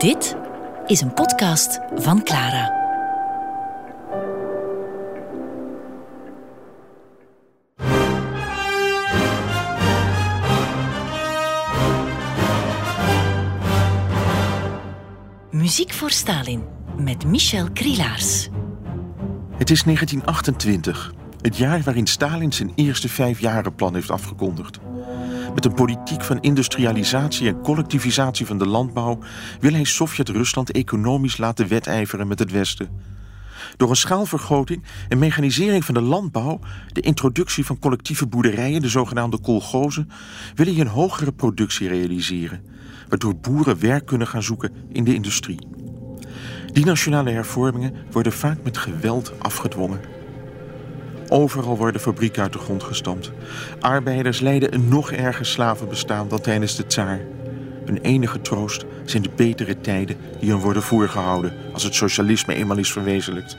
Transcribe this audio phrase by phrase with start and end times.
[0.00, 0.36] Dit
[0.86, 2.78] is een podcast van Clara.
[15.50, 16.62] Muziek voor Stalin
[16.96, 18.48] met Michel Krielaars.
[19.56, 24.78] Het is 1928, het jaar waarin Stalin zijn eerste vijfjarenplan heeft afgekondigd.
[25.54, 29.18] Met een politiek van industrialisatie en collectivisatie van de landbouw
[29.60, 32.88] wil hij Sovjet-Rusland economisch laten wedijveren met het Westen.
[33.76, 36.60] Door een schaalvergroting en mechanisering van de landbouw,
[36.92, 40.10] de introductie van collectieve boerderijen, de zogenaamde kolgozen,
[40.54, 42.64] wil hij een hogere productie realiseren,
[43.08, 45.66] waardoor boeren werk kunnen gaan zoeken in de industrie.
[46.72, 50.19] Die nationale hervormingen worden vaak met geweld afgedwongen.
[51.32, 53.32] Overal worden fabrieken uit de grond gestampt.
[53.80, 57.20] Arbeiders leiden een nog erger slavenbestaan dan tijdens de tsaar.
[57.84, 62.78] Hun enige troost zijn de betere tijden die hun worden voorgehouden als het socialisme eenmaal
[62.78, 63.56] is verwezenlijkt.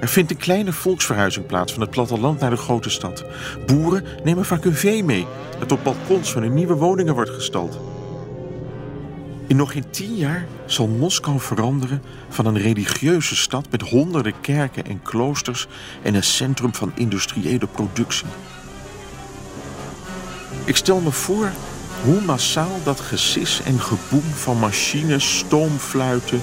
[0.00, 3.24] Er vindt een kleine volksverhuizing plaats van het platteland naar de grote stad.
[3.66, 5.26] Boeren nemen vaak hun vee mee,
[5.58, 7.89] dat op balkons van hun nieuwe woningen wordt gestald.
[9.50, 14.86] In nog geen tien jaar zal Moskou veranderen van een religieuze stad met honderden kerken
[14.86, 15.66] en kloosters
[16.02, 18.26] en een centrum van industriële productie.
[20.64, 21.50] Ik stel me voor
[22.04, 26.40] hoe massaal dat gesis en geboem van machines, stoomfluiten,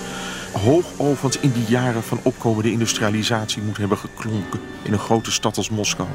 [0.51, 5.69] hoogovens in die jaren van opkomende industrialisatie moet hebben geklonken in een grote stad als
[5.69, 6.09] Moskou.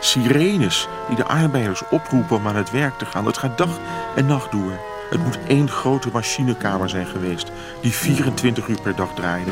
[0.00, 3.26] Sirenes die de arbeiders oproepen om aan het werk te gaan.
[3.26, 3.80] Het gaat dag
[4.16, 4.91] en nacht door.
[5.12, 9.50] Het moet één grote machinekamer zijn geweest die 24 uur per dag draaide.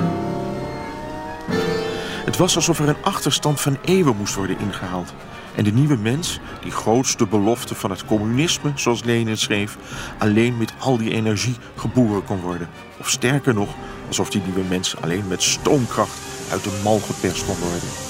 [2.25, 5.14] Het was alsof er een achterstand van eeuwen moest worden ingehaald.
[5.55, 9.77] En de nieuwe mens, die grootste belofte van het communisme, zoals Lenin schreef,
[10.19, 12.69] alleen met al die energie geboren kon worden.
[12.98, 13.69] Of sterker nog,
[14.06, 16.19] alsof die nieuwe mens alleen met stoomkracht
[16.50, 18.09] uit de mal geperst kon worden.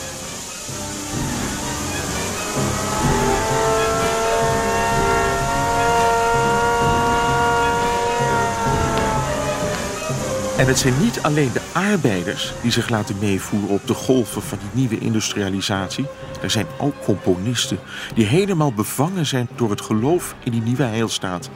[10.61, 14.59] En het zijn niet alleen de arbeiders die zich laten meevoeren op de golven van
[14.59, 16.07] die nieuwe industrialisatie.
[16.43, 17.79] Er zijn ook componisten
[18.15, 21.51] die helemaal bevangen zijn door het geloof in die nieuwe heilstaat.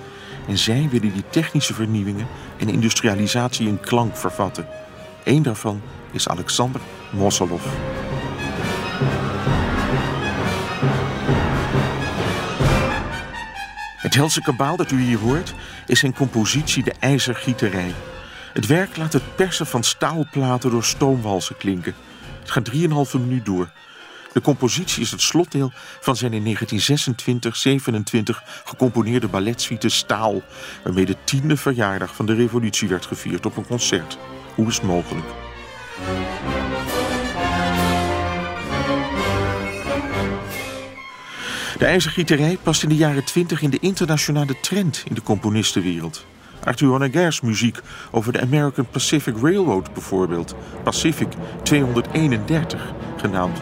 [0.49, 2.27] En zij willen die technische vernieuwingen
[2.59, 4.67] en industrialisatie in klank vervatten.
[5.25, 5.83] Eén daarvan
[6.13, 6.81] is Alexander
[7.13, 7.65] Mosolov.
[13.97, 15.55] Het helse kabaal dat u hier hoort
[15.87, 17.95] is zijn compositie De IJzergieterij.
[18.55, 21.95] Het werk laat het persen van staalplaten door stoomwalsen klinken.
[22.41, 23.71] Het gaat 3,5 minuut door.
[24.33, 26.61] De compositie is het slotdeel van zijn in 1926-27
[28.65, 30.43] gecomponeerde balletsuite Staal,
[30.85, 34.19] waarmee de tiende verjaardag van de revolutie werd gevierd op een concert.
[34.55, 35.27] Hoe is het mogelijk?
[41.79, 46.27] De ijzergieterij past in de jaren 20 in de internationale trend in de componistenwereld.
[46.65, 47.81] Arthur Honegger's muziek
[48.11, 51.29] over de American Pacific Railroad bijvoorbeeld, Pacific
[51.63, 53.59] 231 genaamd.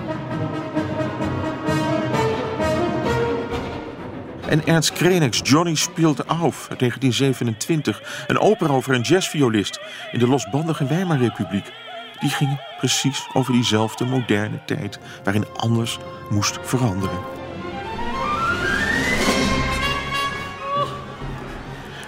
[4.48, 9.80] En Ernst Krenek's Johnny speelt auf uit 1927, een opera over een jazzviolist
[10.12, 11.72] in de losbandige Weimarrepubliek.
[12.20, 15.98] Die ging precies over diezelfde moderne tijd waarin alles
[16.30, 17.41] moest veranderen.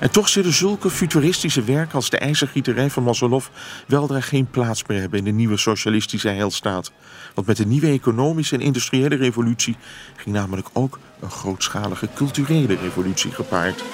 [0.04, 3.46] En toch zullen zulke futuristische werken als de ijzergieterij van Mosolov
[3.86, 6.92] weldra geen plaats meer hebben in de nieuwe socialistische heilstaat.
[7.34, 9.76] Want met de nieuwe economische en industriële revolutie
[10.16, 13.84] ging namelijk ook een grootschalige culturele revolutie gepaard.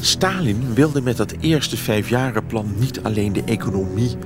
[0.00, 4.16] Stalin wilde met dat eerste vijfjarenplan niet alleen de economie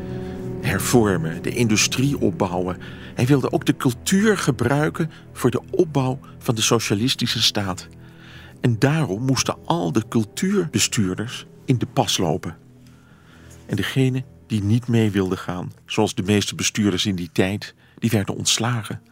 [0.61, 2.77] hervormen, de industrie opbouwen.
[3.15, 7.89] Hij wilde ook de cultuur gebruiken voor de opbouw van de socialistische staat.
[8.61, 12.57] En daarom moesten al de cultuurbestuurders in de pas lopen.
[13.67, 18.11] En degene die niet mee wilden gaan, zoals de meeste bestuurders in die tijd, die
[18.11, 19.03] werden ontslagen.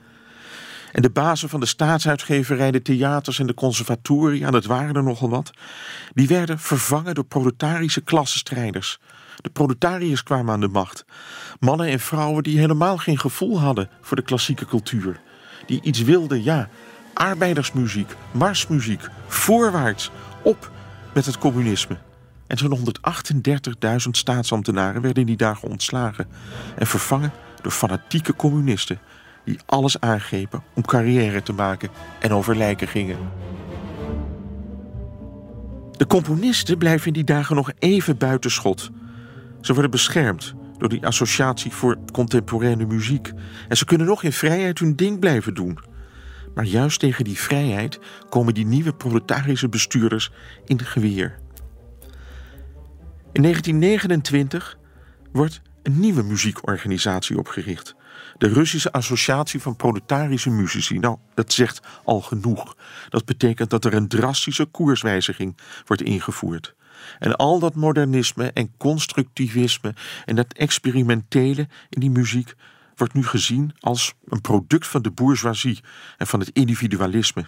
[0.92, 5.28] En de bazen van de staatsuitgeverij, de theaters en de conservatoria, dat waren er nogal
[5.28, 5.50] wat,
[6.14, 8.98] die werden vervangen door proletarische klassenstrijders.
[9.40, 11.04] De proletariërs kwamen aan de macht.
[11.60, 15.20] Mannen en vrouwen die helemaal geen gevoel hadden voor de klassieke cultuur.
[15.66, 16.68] Die iets wilden, ja,
[17.14, 20.10] arbeidersmuziek, marsmuziek, voorwaarts,
[20.42, 20.70] op
[21.14, 21.98] met het communisme.
[22.46, 26.26] En zo'n 138.000 staatsambtenaren werden in die dagen ontslagen
[26.76, 27.32] en vervangen
[27.62, 28.98] door fanatieke communisten
[29.44, 33.18] die alles aangrepen om carrière te maken en over lijken gingen.
[35.96, 38.90] De componisten blijven in die dagen nog even buitenschot.
[39.60, 43.32] Ze worden beschermd door die associatie voor contemporaine muziek.
[43.68, 45.78] En ze kunnen nog in vrijheid hun ding blijven doen.
[46.54, 50.30] Maar juist tegen die vrijheid komen die nieuwe proletarische bestuurders
[50.64, 51.38] in de geweer.
[53.32, 54.78] In 1929
[55.32, 57.94] wordt een nieuwe muziekorganisatie opgericht.
[58.38, 60.98] De Russische Associatie van Proletarische Muzici.
[60.98, 62.76] Nou, dat zegt al genoeg.
[63.08, 65.56] Dat betekent dat er een drastische koerswijziging
[65.86, 66.74] wordt ingevoerd.
[67.18, 69.94] En al dat modernisme en constructivisme
[70.24, 72.54] en dat experimentele in die muziek
[72.94, 75.80] wordt nu gezien als een product van de bourgeoisie
[76.16, 77.46] en van het individualisme.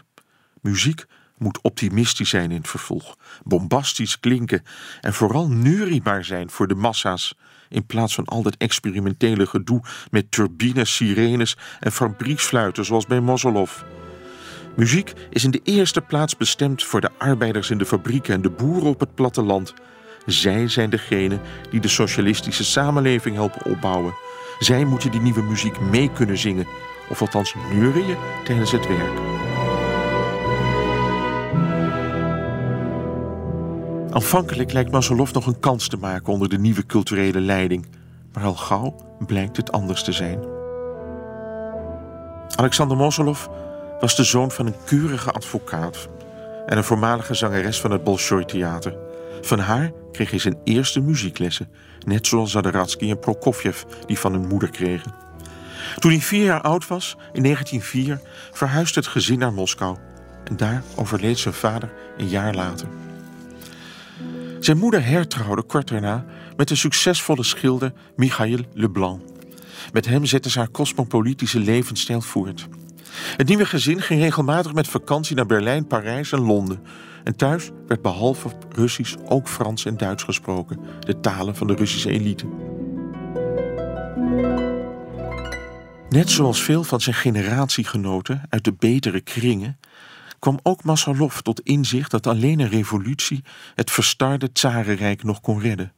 [0.61, 1.07] Muziek
[1.39, 4.63] moet optimistisch zijn in het vervolg, bombastisch klinken
[5.01, 7.35] en vooral neuriebaar zijn voor de massa's,
[7.69, 13.83] in plaats van al dat experimentele gedoe met turbines, sirenes en fabrieksfluiten zoals bij Mosolov.
[14.77, 18.51] Muziek is in de eerste plaats bestemd voor de arbeiders in de fabrieken en de
[18.51, 19.75] boeren op het platteland.
[20.27, 21.39] Zij zijn degene
[21.71, 24.15] die de socialistische samenleving helpen opbouwen.
[24.59, 26.67] Zij moeten die nieuwe muziek mee kunnen zingen,
[27.09, 29.19] of althans neurien tijdens het werk.
[34.11, 37.87] Aanvankelijk lijkt Masolov nog een kans te maken onder de nieuwe culturele leiding,
[38.33, 38.95] maar al gauw
[39.27, 40.39] blijkt het anders te zijn.
[42.57, 43.47] Alexander Mosolov
[44.01, 46.09] was de zoon van een keurige advocaat
[46.67, 48.97] en een voormalige zangeres van het Bolshoi Theater.
[49.41, 51.69] Van haar kreeg hij zijn eerste muzieklessen,
[52.07, 55.15] net zoals Zadaratsky en Prokofjev die van hun moeder kregen.
[55.99, 58.21] Toen hij vier jaar oud was, in 1904,
[58.53, 59.97] verhuisde het gezin naar Moskou.
[60.45, 62.89] En daar overleed zijn vader een jaar later.
[64.61, 66.25] Zijn moeder hertrouwde kort daarna
[66.57, 69.21] met de succesvolle schilder Michail Leblanc.
[69.93, 72.69] Met hem zette ze haar cosmopolitische levensstijl voort.
[73.37, 76.83] Het nieuwe gezin ging regelmatig met vakantie naar Berlijn, Parijs en Londen.
[77.25, 82.11] En thuis werd behalve Russisch ook Frans en Duits gesproken, de talen van de Russische
[82.11, 82.47] elite.
[86.09, 89.79] Net zoals veel van zijn generatiegenoten uit de betere kringen,
[90.39, 95.93] kwam ook Massalov tot inzicht dat alleen een revolutie het verstarde Tsarenrijk nog kon redden.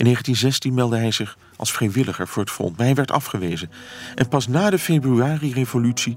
[0.00, 3.70] In 1916 meldde hij zich als vrijwilliger voor het front, maar hij werd afgewezen.
[4.14, 6.16] En pas na de februari-revolutie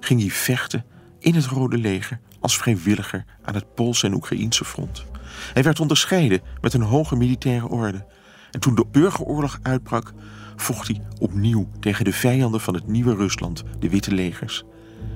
[0.00, 0.84] ging hij vechten
[1.18, 5.04] in het Rode Leger als vrijwilliger aan het Poolse en Oekraïense front.
[5.52, 8.06] Hij werd onderscheiden met een hoge militaire orde.
[8.50, 10.12] En toen de burgeroorlog uitbrak,
[10.56, 14.62] vocht hij opnieuw tegen de vijanden van het nieuwe Rusland, de Witte Legers.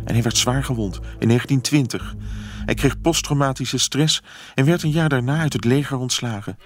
[0.04, 2.14] En hij werd zwaar gewond in 1920.
[2.64, 4.22] Hij kreeg posttraumatische stress
[4.54, 6.56] en werd een jaar daarna uit het leger ontslagen.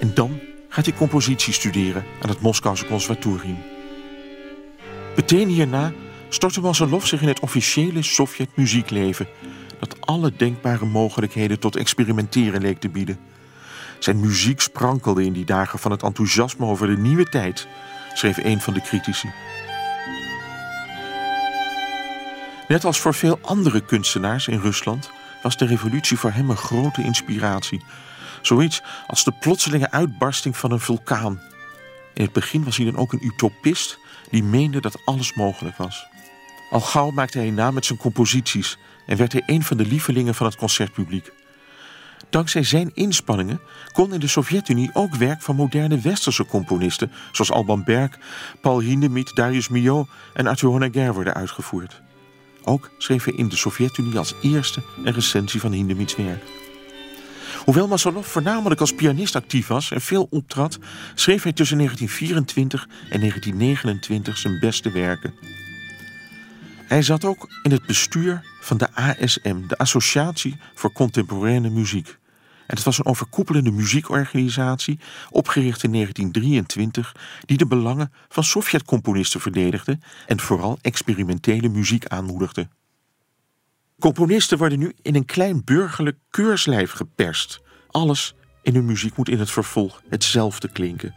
[0.00, 3.58] En dan gaat hij compositie studeren aan het Moskouse Conservatorium.
[5.16, 5.92] Meteen hierna
[6.28, 9.26] stortte Masalov zich in het officiële Sovjet-muziekleven,
[9.78, 13.18] dat alle denkbare mogelijkheden tot experimenteren leek te bieden.
[13.98, 17.66] Zijn muziek sprankelde in die dagen van het enthousiasme over de nieuwe tijd,
[18.14, 19.28] schreef een van de critici.
[22.68, 25.10] Net als voor veel andere kunstenaars in Rusland
[25.42, 27.84] was de revolutie voor hem een grote inspiratie.
[28.46, 31.40] Zoiets als de plotselinge uitbarsting van een vulkaan.
[32.14, 33.98] In het begin was hij dan ook een utopist
[34.30, 36.06] die meende dat alles mogelijk was.
[36.70, 40.34] Al gauw maakte hij naam met zijn composities en werd hij een van de lievelingen
[40.34, 41.32] van het concertpubliek.
[42.30, 43.60] Dankzij zijn inspanningen
[43.92, 48.18] kon in de Sovjet-Unie ook werk van moderne westerse componisten zoals Alban Berg,
[48.60, 52.02] Paul Hindemith, Darius Milhaud en Arthur Honegger worden uitgevoerd.
[52.64, 56.65] Ook schreef hij in de Sovjet-Unie als eerste een recensie van Hindemiths werk.
[57.64, 60.78] Hoewel Masolov voornamelijk als pianist actief was en veel optrad,
[61.14, 65.34] schreef hij tussen 1924 en 1929 zijn beste werken.
[66.86, 72.18] Hij zat ook in het bestuur van de ASM, de Associatie voor Contemporaine Muziek.
[72.66, 74.98] En het was een overkoepelende muziekorganisatie,
[75.30, 82.68] opgericht in 1923, die de belangen van Sovjet-componisten verdedigde en vooral experimentele muziek aanmoedigde.
[83.98, 87.60] Componisten worden nu in een klein burgerlijk keurslijf geperst.
[87.90, 91.14] Alles in hun muziek moet in het vervolg hetzelfde klinken.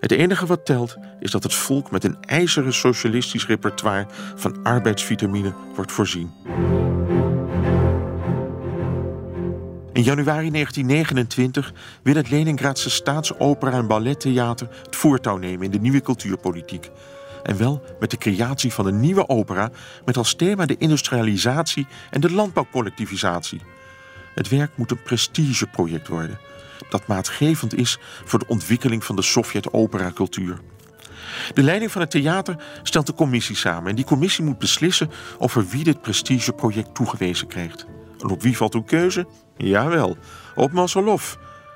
[0.00, 5.54] Het enige wat telt is dat het volk met een ijzeren socialistisch repertoire van arbeidsvitamine
[5.74, 6.30] wordt voorzien.
[9.92, 16.00] In januari 1929 wil het Leningradse Staatsopera en Ballettheater het voertouw nemen in de nieuwe
[16.00, 16.90] cultuurpolitiek.
[17.46, 19.70] En wel met de creatie van een nieuwe opera
[20.04, 23.60] met als thema de industrialisatie en de landbouwcollectivisatie.
[24.34, 26.38] Het werk moet een prestigeproject worden
[26.88, 30.58] dat maatgevend is voor de ontwikkeling van de Sovjet-opera-cultuur.
[31.54, 35.66] De leiding van het theater stelt de commissie samen en die commissie moet beslissen over
[35.66, 37.86] wie dit prestigeproject toegewezen krijgt.
[38.18, 39.26] En op wie valt uw keuze?
[39.56, 40.16] Jawel,
[40.54, 41.34] op Mosolov.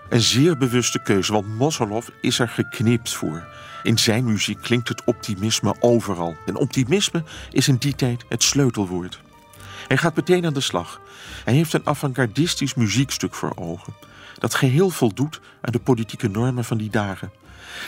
[0.08, 3.48] Een zeer bewuste keuze, want Mosolov is er geknipt voor.
[3.82, 6.36] In zijn muziek klinkt het optimisme overal.
[6.46, 9.20] En optimisme is in die tijd het sleutelwoord.
[9.88, 11.00] Hij gaat meteen aan de slag.
[11.44, 13.94] Hij heeft een avant-gardistisch muziekstuk voor ogen.
[14.38, 17.32] Dat geheel voldoet aan de politieke normen van die dagen.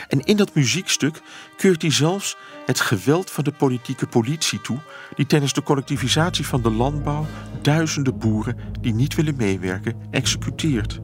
[0.08, 1.20] En in dat muziekstuk
[1.56, 4.78] keurt hij zelfs het geweld van de politieke politie toe,
[5.14, 7.26] die tijdens de collectivisatie van de landbouw
[7.62, 11.00] duizenden boeren die niet willen meewerken executeert.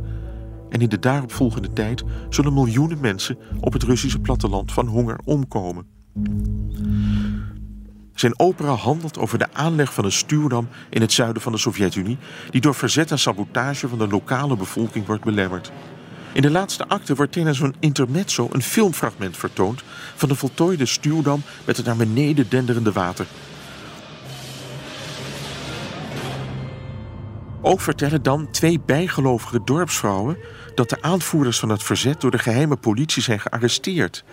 [0.70, 5.86] En in de daaropvolgende tijd zullen miljoenen mensen op het Russische platteland van honger omkomen.
[8.14, 12.18] Zijn opera handelt over de aanleg van een stuwdam in het zuiden van de Sovjet-Unie,
[12.50, 15.72] die door verzet en sabotage van de lokale bevolking wordt belemmerd.
[16.32, 19.82] In de laatste acte wordt tijdens een intermezzo een filmfragment vertoond
[20.14, 23.26] van de voltooide stuwdam met het naar beneden denderende water.
[27.60, 30.38] Ook vertellen dan twee bijgelovige dorpsvrouwen
[30.74, 34.24] dat de aanvoerders van het verzet door de geheime politie zijn gearresteerd.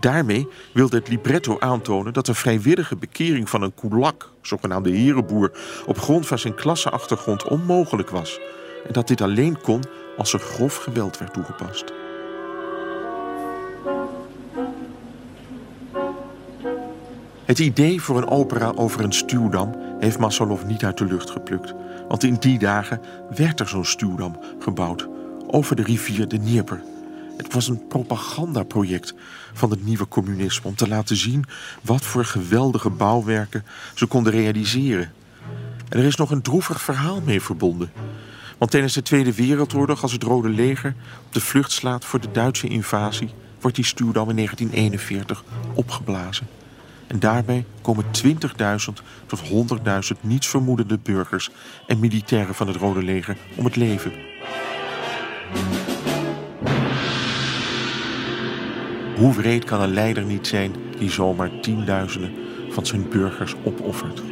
[0.00, 5.50] Daarmee wilde het libretto aantonen dat een vrijwillige bekering van een kulak, zogenaamde herenboer,
[5.86, 8.40] op grond van zijn klasseachtergrond onmogelijk was.
[8.86, 9.82] En dat dit alleen kon
[10.16, 11.92] als er grof geweld werd toegepast.
[17.44, 21.74] Het idee voor een opera over een stuwdam heeft Massalov niet uit de lucht geplukt.
[22.08, 23.00] Want in die dagen
[23.36, 25.08] werd er zo'n stuwdam gebouwd
[25.46, 26.82] over de rivier de Dnieper.
[27.36, 29.14] Het was een propagandaproject
[29.52, 31.44] van het nieuwe communisme om te laten zien
[31.82, 35.12] wat voor geweldige bouwwerken ze konden realiseren.
[35.88, 37.90] En er is nog een droevig verhaal mee verbonden.
[38.58, 40.94] Want tijdens de Tweede Wereldoorlog, als het Rode Leger
[41.26, 45.44] op de vlucht slaat voor de Duitse invasie, wordt die stuwdam in 1941
[45.74, 46.46] opgeblazen.
[47.06, 48.34] En daarbij komen 20.000
[49.26, 49.42] tot
[50.14, 51.50] 100.000 nietsvermoedende burgers
[51.86, 54.12] en militairen van het Rode Leger om het leven.
[59.16, 62.32] Hoe wreed kan een leider niet zijn die zomaar tienduizenden
[62.70, 64.22] van zijn burgers opoffert?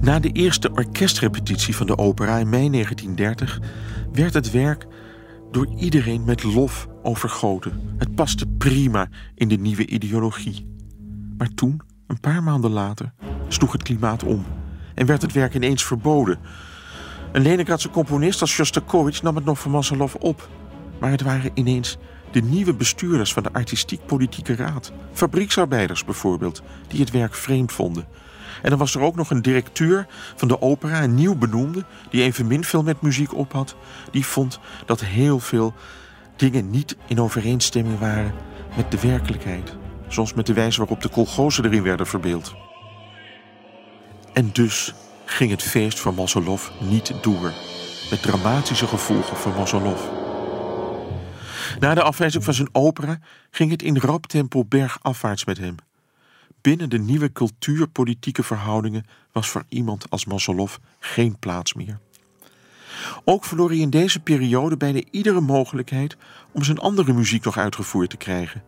[0.00, 3.60] Na de eerste orkestrepetitie van de opera in mei 1930
[4.12, 4.86] werd het werk
[5.50, 7.94] door iedereen met lof overgoten.
[7.98, 10.66] Het paste prima in de nieuwe ideologie.
[11.36, 13.12] Maar toen, een paar maanden later,
[13.48, 14.44] sloeg het klimaat om
[14.94, 16.38] en werd het werk ineens verboden.
[17.32, 20.48] Een Leningradse componist als Shostakovich nam het nog van Massalov op.
[21.00, 21.96] Maar het waren ineens
[22.30, 24.92] de nieuwe bestuurders van de artistiek-politieke raad.
[25.12, 28.06] Fabrieksarbeiders bijvoorbeeld, die het werk vreemd vonden.
[28.62, 32.22] En dan was er ook nog een directeur van de opera, een nieuw benoemde, die
[32.22, 33.76] evenmin veel met muziek op had.
[34.10, 35.74] Die vond dat heel veel
[36.36, 38.34] dingen niet in overeenstemming waren
[38.76, 39.76] met de werkelijkheid.
[40.08, 42.54] Zoals met de wijze waarop de kolgozen erin werden verbeeld.
[44.32, 47.52] En dus ging het feest van Mosolov niet door.
[48.10, 50.00] Met dramatische gevolgen voor Mosolov.
[51.78, 53.18] Na de afwijzing van zijn opera
[53.50, 55.74] ging het in rap tempo bergafwaarts met hem.
[56.60, 61.98] Binnen de nieuwe cultuurpolitieke verhoudingen was voor iemand als Mosolov geen plaats meer.
[63.24, 66.16] Ook verloor hij in deze periode bijna iedere mogelijkheid
[66.52, 68.62] om zijn andere muziek nog uitgevoerd te krijgen.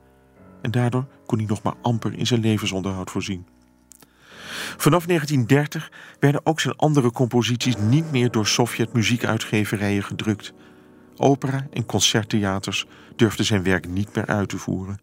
[0.63, 3.47] En daardoor kon hij nog maar amper in zijn levensonderhoud voorzien.
[4.77, 10.53] Vanaf 1930 werden ook zijn andere composities niet meer door Sovjet-muziekuitgeverijen gedrukt.
[11.17, 14.99] Opera en concerttheaters durfden zijn werk niet meer uit te voeren.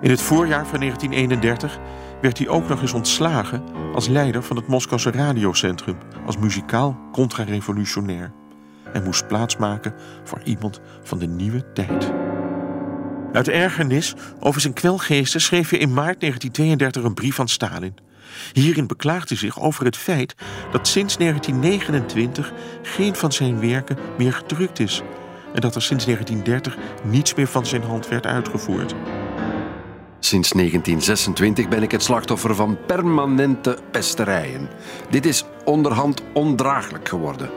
[0.00, 1.78] In het voorjaar van 1931
[2.20, 3.62] werd hij ook nog eens ontslagen
[3.94, 8.32] als leider van het Moskouse radiocentrum als muzikaal contra-revolutionair
[8.92, 12.12] en moest plaatsmaken voor iemand van de nieuwe tijd.
[13.32, 17.94] Uit ergernis over zijn kwelgeesten schreef hij in maart 1932 een brief aan Stalin.
[18.52, 20.34] Hierin beklaagt hij zich over het feit
[20.72, 25.02] dat sinds 1929 geen van zijn werken meer gedrukt is
[25.54, 28.94] en dat er sinds 1930 niets meer van zijn hand werd uitgevoerd.
[30.26, 34.68] Sinds 1926 ben ik het slachtoffer van permanente pesterijen.
[35.10, 37.50] Dit is onderhand ondraaglijk geworden.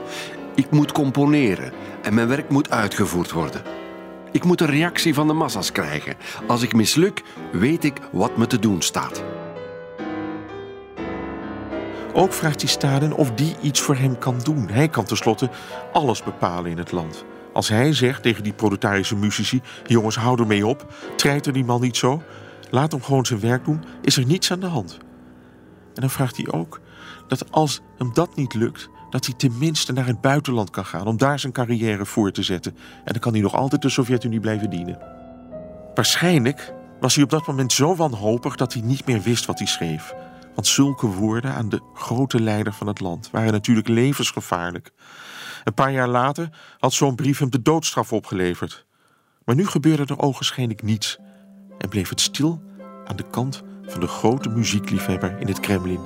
[0.55, 1.71] Ik moet componeren
[2.01, 3.61] en mijn werk moet uitgevoerd worden.
[4.31, 6.15] Ik moet een reactie van de massa's krijgen.
[6.47, 9.23] Als ik misluk, weet ik wat me te doen staat.
[12.13, 14.69] Ook vraagt hij Stalin of die iets voor hem kan doen.
[14.69, 15.49] Hij kan tenslotte
[15.93, 17.25] alles bepalen in het land.
[17.53, 21.97] Als hij zegt tegen die proletarische muzici: jongens, hou ermee op, treiter die man niet
[21.97, 22.21] zo,
[22.69, 24.97] laat hem gewoon zijn werk doen, is er niets aan de hand.
[25.93, 26.79] En dan vraagt hij ook
[27.27, 31.17] dat als hem dat niet lukt, dat hij tenminste naar het buitenland kan gaan om
[31.17, 32.75] daar zijn carrière voor te zetten.
[33.05, 34.99] En dan kan hij nog altijd de Sovjet-Unie blijven dienen.
[35.93, 39.67] Waarschijnlijk was hij op dat moment zo wanhopig dat hij niet meer wist wat hij
[39.67, 40.13] schreef.
[40.55, 44.91] Want zulke woorden aan de grote leider van het land waren natuurlijk levensgevaarlijk.
[45.63, 46.49] Een paar jaar later
[46.79, 48.85] had zo'n brief hem de doodstraf opgeleverd.
[49.45, 51.17] Maar nu gebeurde er ogenschijnlijk niets
[51.79, 52.62] en bleef het stil
[53.05, 56.00] aan de kant van de grote muziekliefhebber in het Kremlin.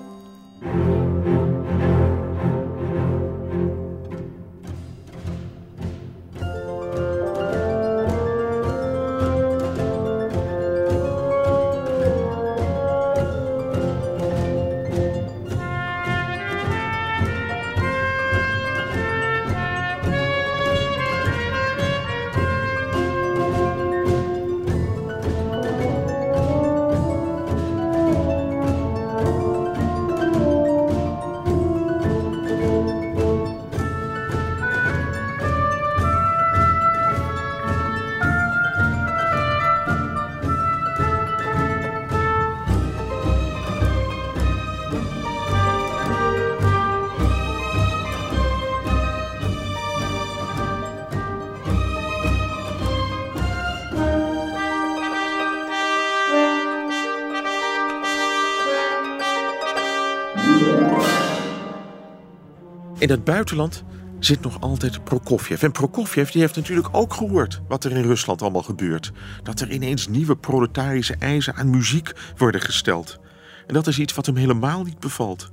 [63.03, 63.83] In het buitenland
[64.19, 65.63] zit nog altijd Prokofjev.
[65.63, 69.11] En Prokofjev die heeft natuurlijk ook gehoord wat er in Rusland allemaal gebeurt.
[69.43, 73.19] Dat er ineens nieuwe proletarische eisen aan muziek worden gesteld.
[73.67, 75.51] En dat is iets wat hem helemaal niet bevalt.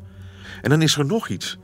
[0.62, 1.58] En dan is er nog iets.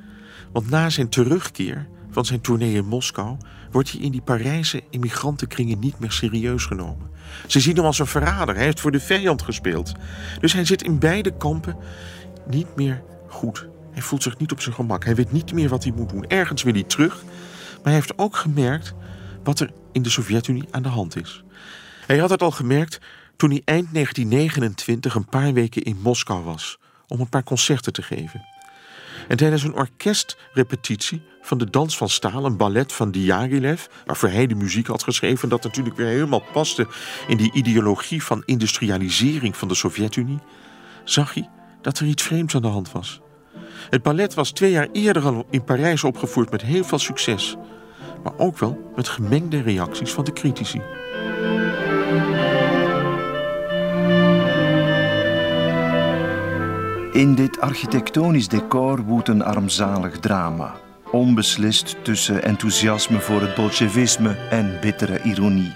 [0.52, 3.37] Want na zijn terugkeer van zijn tournee in Moskou
[3.71, 7.11] wordt hij in die Parijse immigrantenkringen niet meer serieus genomen.
[7.47, 8.55] Ze zien hem als een verrader.
[8.55, 9.93] Hij heeft voor de vijand gespeeld.
[10.40, 11.76] Dus hij zit in beide kampen
[12.47, 13.69] niet meer goed.
[13.96, 15.04] Hij voelt zich niet op zijn gemak.
[15.04, 16.26] Hij weet niet meer wat hij moet doen.
[16.26, 17.24] Ergens wil hij terug.
[17.24, 18.94] Maar hij heeft ook gemerkt
[19.44, 21.44] wat er in de Sovjet-Unie aan de hand is.
[22.06, 23.00] Hij had het al gemerkt
[23.36, 26.78] toen hij eind 1929 een paar weken in Moskou was
[27.09, 28.44] om een paar concerten te geven.
[29.28, 34.46] En tijdens een orkestrepetitie van de Dans van Staal, een ballet van Diaghilev, waarvoor hij
[34.46, 36.87] de muziek had geschreven, dat natuurlijk weer helemaal paste
[37.28, 40.38] in die ideologie van industrialisering van de Sovjet-Unie,
[41.04, 41.50] zag hij
[41.82, 43.20] dat er iets vreemds aan de hand was.
[43.90, 47.57] Het ballet was twee jaar eerder al in Parijs opgevoerd met heel veel succes,
[48.22, 50.81] maar ook wel met gemengde reacties van de critici.
[57.12, 60.75] In dit architectonisch decor woedt een armzalig drama.
[61.11, 65.72] Onbeslist tussen enthousiasme voor het bolsjewisme en bittere ironie.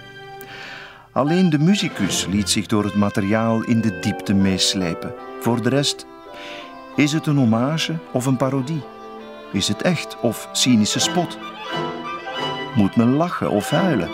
[1.12, 5.14] Alleen de muzikus liet zich door het materiaal in de diepte meeslepen.
[5.40, 6.06] Voor de rest,
[6.96, 8.82] is het een hommage of een parodie?
[9.52, 11.38] Is het echt of cynische spot?
[12.74, 14.10] Moet men lachen of huilen?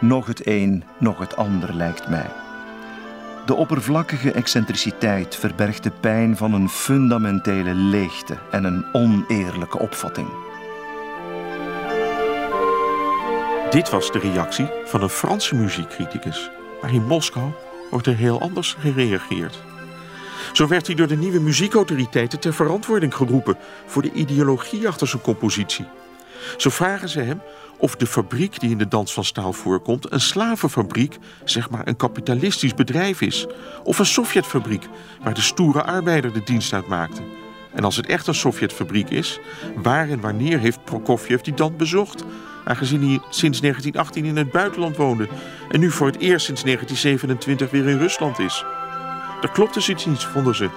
[0.00, 2.30] Nog het een, nog het ander lijkt mij.
[3.46, 10.28] De oppervlakkige excentriciteit verbergt de pijn van een fundamentele leegte en een oneerlijke opvatting.
[13.70, 16.50] Dit was de reactie van een Franse muziekcriticus.
[16.80, 17.50] Maar in Moskou
[17.90, 19.67] wordt er heel anders gereageerd.
[20.52, 25.22] Zo werd hij door de nieuwe muziekautoriteiten ter verantwoording geroepen voor de ideologie achter zijn
[25.22, 25.86] compositie.
[26.56, 27.40] Zo vragen ze hem
[27.78, 31.96] of de fabriek die in de dans van staal voorkomt een slavenfabriek, zeg maar een
[31.96, 33.46] kapitalistisch bedrijf is,
[33.84, 34.88] of een Sovjetfabriek
[35.22, 37.22] waar de stoere arbeider de dienst uit maakte.
[37.74, 39.40] En als het echt een Sovjetfabriek is,
[39.82, 42.24] waar en wanneer heeft Prokofjev die dan bezocht?
[42.64, 45.28] Aangezien hij sinds 1918 in het buitenland woonde
[45.70, 48.64] en nu voor het eerst sinds 1927 weer in Rusland is.
[49.42, 50.70] Er klopt dus iets niet, vonden ze.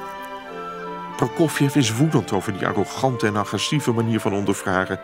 [1.17, 4.99] Prokofjev is woedend over die arrogante en agressieve manier van ondervragen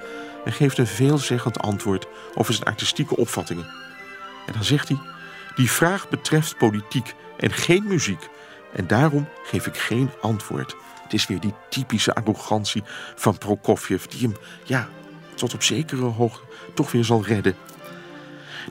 [0.45, 3.65] en geeft een veelzeggend antwoord over zijn artistieke opvattingen.
[4.45, 4.97] En dan zegt hij:
[5.55, 8.29] Die vraag betreft politiek en geen muziek.
[8.73, 10.75] En daarom geef ik geen antwoord.
[11.03, 12.83] Het is weer die typische arrogantie
[13.15, 14.87] van Prokofjev die hem, ja,
[15.35, 17.55] tot op zekere hoogte toch weer zal redden.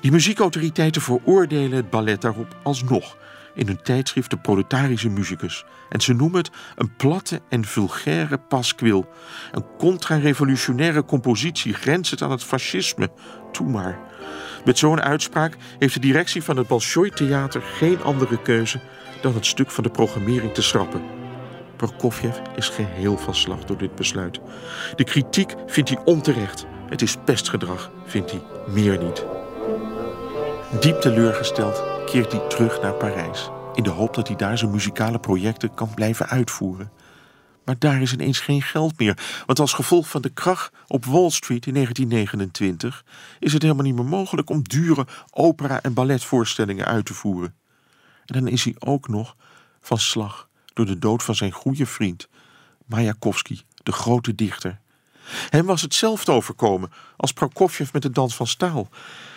[0.01, 3.17] Die muziekautoriteiten veroordelen het ballet daarop alsnog
[3.57, 5.65] in hun tijdschrift De Proletarische Muzikus.
[5.89, 9.09] En ze noemen het een platte en vulgaire paskwil.
[9.53, 13.11] Een contra-revolutionaire compositie grenzend aan het fascisme.
[13.53, 13.99] Toe maar.
[14.65, 18.81] Met zo'n uitspraak heeft de directie van het Bolshoi Theater geen andere keuze
[19.23, 21.03] dan het stuk van de programmering te schrappen.
[21.77, 24.41] Prokofjev is geheel van slag door dit besluit.
[24.97, 26.67] De kritiek vindt hij onterecht.
[26.89, 29.25] Het is pestgedrag, vindt hij meer niet.
[30.81, 33.51] Diep teleurgesteld keert hij terug naar Parijs.
[33.75, 36.91] In de hoop dat hij daar zijn muzikale projecten kan blijven uitvoeren.
[37.65, 39.43] Maar daar is ineens geen geld meer.
[39.47, 43.05] Want als gevolg van de krach op Wall Street in 1929
[43.39, 47.55] is het helemaal niet meer mogelijk om dure opera- en balletvoorstellingen uit te voeren.
[48.25, 49.37] En dan is hij ook nog
[49.81, 52.29] van slag door de dood van zijn goede vriend,
[52.85, 54.81] Mayakovsky, de grote dichter.
[55.49, 58.89] Hem was hetzelfde overkomen als Prokofjev met de Dans van Staal.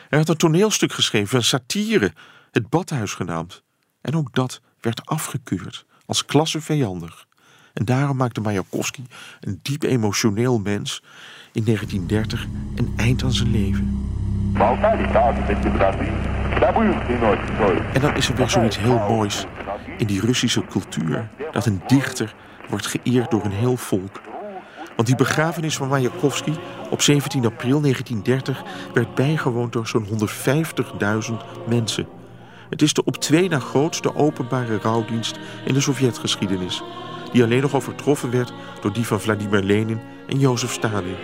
[0.10, 2.14] Hij had een toneelstuk geschreven, een satire,
[2.52, 3.64] het Badhuis genaamd.
[4.02, 7.28] En ook dat werd afgekeurd als klassevijandig.
[7.74, 9.04] En daarom maakte Mayakovsky,
[9.40, 11.04] een diep emotioneel mens,
[11.52, 14.08] in 1930 een eind aan zijn leven.
[17.94, 19.46] En dan is er weer zoiets heel moois
[19.98, 21.30] in die Russische cultuur.
[21.52, 22.36] Dat een dichter
[22.70, 24.22] wordt geëerd door een heel volk.
[24.96, 26.54] Want die begrafenis van Mayakovsky
[26.90, 32.08] op 17 april 1930 werd bijgewoond door zo'n 150.000 mensen.
[32.70, 36.84] Het is de op twee na grootste openbare rouwdienst in de Sovjetgeschiedenis.
[37.32, 41.16] Die alleen nog overtroffen werd door die van Vladimir Lenin en Jozef Stalin.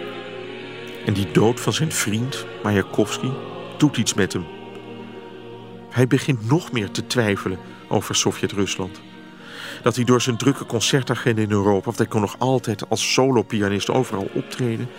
[1.06, 3.30] En die dood van zijn vriend, Mayakovsky,
[3.78, 4.46] doet iets met hem.
[5.90, 9.02] Hij begint nog meer te twijfelen over Sovjet-Rusland.
[9.82, 13.90] Dat hij door zijn drukke concertagenda in Europa, want hij kon nog altijd als solopianist
[13.90, 14.90] overal optreden,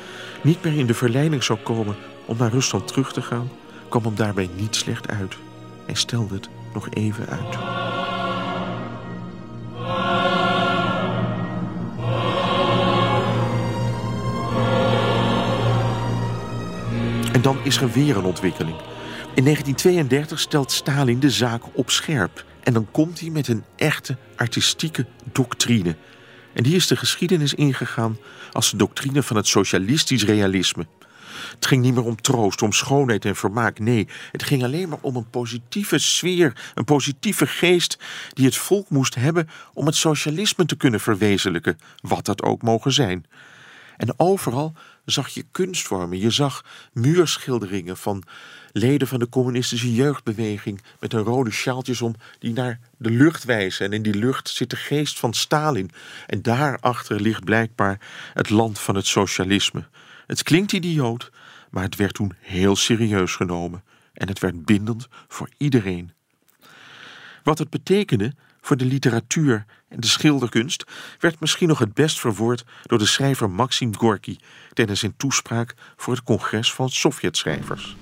[0.42, 3.50] niet meer in de verleiding zou komen om naar Rusland terug te gaan,
[3.88, 5.36] kwam hem daarbij niet slecht uit.
[5.86, 7.54] Hij stelde het nog even uit.
[17.32, 18.76] En dan is er weer een ontwikkeling.
[19.34, 22.44] In 1932 stelt Stalin de zaak op scherp.
[22.62, 25.96] En dan komt hij met een echte artistieke doctrine.
[26.52, 28.18] En die is de geschiedenis ingegaan
[28.52, 30.86] als de doctrine van het socialistisch realisme.
[31.54, 33.78] Het ging niet meer om troost, om schoonheid en vermaak.
[33.78, 37.98] Nee, het ging alleen maar om een positieve sfeer, een positieve geest
[38.32, 42.92] die het volk moest hebben om het socialisme te kunnen verwezenlijken, wat dat ook mogen
[42.92, 43.26] zijn.
[43.96, 46.18] En overal zag je kunstvormen.
[46.18, 48.22] Je zag muurschilderingen van
[48.72, 53.86] leden van de communistische jeugdbeweging met hun rode sjaaltjes om die naar de lucht wijzen.
[53.86, 55.90] En in die lucht zit de geest van Stalin.
[56.26, 58.00] En daarachter ligt blijkbaar
[58.34, 59.84] het land van het socialisme.
[60.26, 61.30] Het klinkt idioot,
[61.76, 63.84] maar het werd toen heel serieus genomen.
[64.12, 66.12] En het werd bindend voor iedereen.
[67.42, 70.84] Wat het betekende voor de literatuur en de schilderkunst
[71.18, 74.36] werd misschien nog het best verwoord door de schrijver Maxim Gorky
[74.72, 77.96] tijdens zijn toespraak voor het congres van Sovjetschrijvers.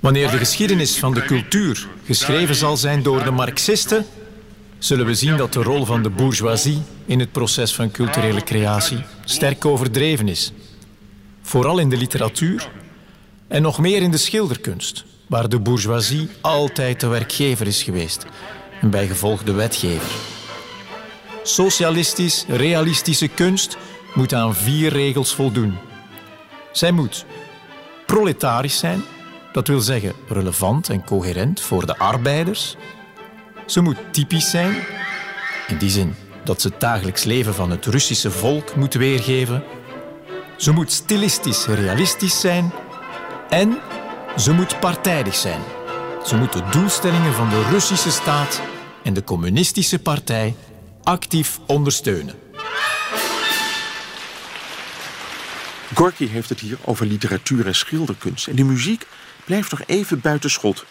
[0.00, 4.06] Wanneer de geschiedenis van de cultuur geschreven zal zijn door de Marxisten,
[4.78, 9.04] zullen we zien dat de rol van de bourgeoisie in het proces van culturele creatie
[9.24, 10.52] sterk overdreven is.
[11.42, 12.68] Vooral in de literatuur
[13.54, 18.26] en nog meer in de schilderkunst, waar de bourgeoisie altijd de werkgever is geweest
[18.80, 20.10] en bijgevolg de wetgever.
[21.42, 23.76] Socialistisch, realistische kunst
[24.14, 25.76] moet aan vier regels voldoen.
[26.72, 27.24] Zij moet
[28.06, 29.02] proletarisch zijn,
[29.52, 32.76] dat wil zeggen relevant en coherent voor de arbeiders.
[33.66, 34.74] Ze moet typisch zijn,
[35.68, 36.14] in die zin
[36.44, 39.64] dat ze het dagelijks leven van het Russische volk moet weergeven.
[40.56, 42.72] Ze moet stilistisch realistisch zijn
[43.48, 43.78] en
[44.36, 45.60] ze moet partijdig zijn.
[46.24, 48.60] Ze moet de doelstellingen van de Russische staat
[49.02, 50.54] en de communistische partij
[51.02, 52.34] actief ondersteunen.
[55.94, 58.46] Gorky heeft het hier over literatuur en schilderkunst.
[58.46, 59.06] En de muziek
[59.44, 60.84] blijft nog even buitenschot.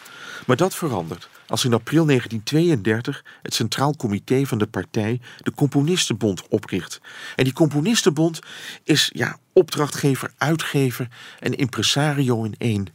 [0.46, 6.48] Maar dat verandert als in april 1932 het Centraal Comité van de partij de Componistenbond
[6.48, 7.02] opricht.
[7.36, 8.40] En die Componistenbond
[8.84, 11.08] is ja, opdrachtgever, uitgever
[11.40, 12.88] en impresario in één.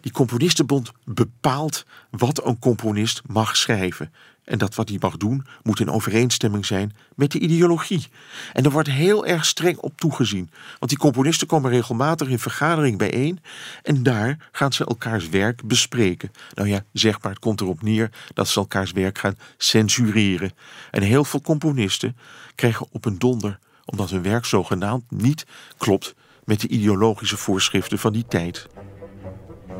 [0.00, 4.12] Die Componistenbond bepaalt wat een componist mag schrijven.
[4.44, 8.06] En dat wat hij mag doen moet in overeenstemming zijn met de ideologie.
[8.52, 10.50] En er wordt heel erg streng op toegezien.
[10.78, 13.38] Want die componisten komen regelmatig in vergadering bijeen.
[13.82, 16.30] En daar gaan ze elkaars werk bespreken.
[16.54, 20.52] Nou ja, zeg maar, het komt erop neer dat ze elkaars werk gaan censureren.
[20.90, 22.16] En heel veel componisten
[22.54, 28.12] krijgen op een donder omdat hun werk zogenaamd niet klopt met de ideologische voorschriften van
[28.12, 28.66] die tijd.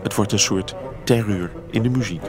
[0.04, 2.22] Het wordt een soort terreur in de muziek.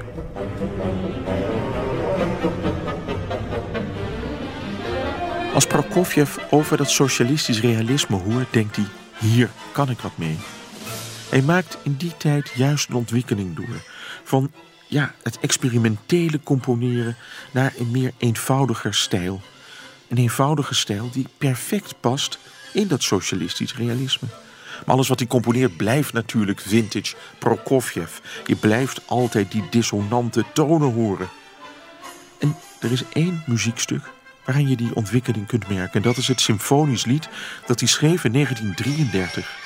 [5.53, 8.85] Als Prokofjev over dat socialistisch realisme hoort, denkt hij:
[9.19, 10.37] hier kan ik wat mee.
[11.29, 13.81] Hij maakt in die tijd juist een ontwikkeling door
[14.23, 14.51] van
[14.87, 17.15] ja, het experimentele componeren
[17.51, 19.41] naar een meer eenvoudiger stijl.
[20.07, 22.39] Een eenvoudige stijl die perfect past
[22.73, 24.27] in dat socialistisch realisme.
[24.85, 28.11] Maar alles wat hij componeert blijft natuurlijk vintage Prokofjev.
[28.45, 31.29] Je blijft altijd die dissonante tonen horen.
[32.39, 34.01] En er is één muziekstuk
[34.45, 35.93] waarin je die ontwikkeling kunt merken.
[35.93, 37.29] En dat is het symfonisch lied
[37.65, 39.63] dat hij schreef in 1933.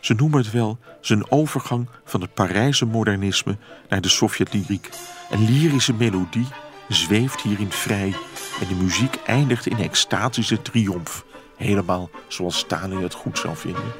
[0.00, 3.56] Ze noemen het wel zijn overgang van het Parijse modernisme
[3.88, 4.88] naar de Sovjetlyriek.
[5.30, 6.46] Een lyrische melodie
[6.88, 8.14] zweeft hierin vrij
[8.60, 11.24] en de muziek eindigt in extatische triomf.
[11.62, 13.92] Helemaal zoals Stalin het goed zou vinden.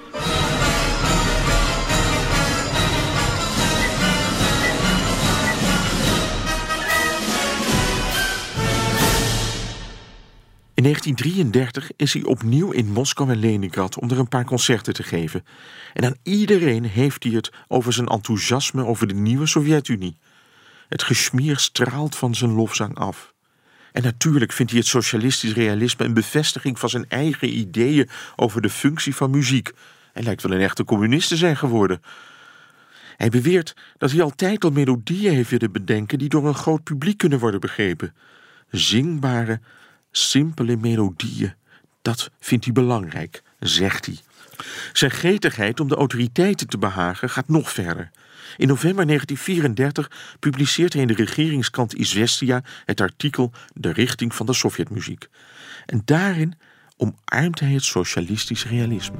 [10.74, 15.02] In 1933 is hij opnieuw in Moskou en Leningrad om er een paar concerten te
[15.02, 15.44] geven.
[15.92, 20.18] En aan iedereen heeft hij het over zijn enthousiasme over de nieuwe Sovjet-Unie.
[20.88, 23.31] Het geschmier straalt van zijn lofzang af.
[23.92, 28.70] En natuurlijk vindt hij het socialistisch realisme een bevestiging van zijn eigen ideeën over de
[28.70, 29.72] functie van muziek.
[30.12, 32.02] Hij lijkt wel een echte communist te zijn geworden.
[33.16, 37.18] Hij beweert dat hij altijd al melodieën heeft willen bedenken die door een groot publiek
[37.18, 38.14] kunnen worden begrepen.
[38.70, 39.60] Zingbare,
[40.10, 41.54] simpele melodieën,
[42.02, 44.16] dat vindt hij belangrijk, zegt hij.
[44.92, 48.10] Zijn gretigheid om de autoriteiten te behagen gaat nog verder.
[48.56, 54.52] In november 1934 publiceert hij in de regeringskrant Izvestia het artikel De richting van de
[54.52, 55.28] Sovjetmuziek.
[55.86, 56.54] En daarin
[56.96, 59.18] omarmt hij het socialistisch realisme.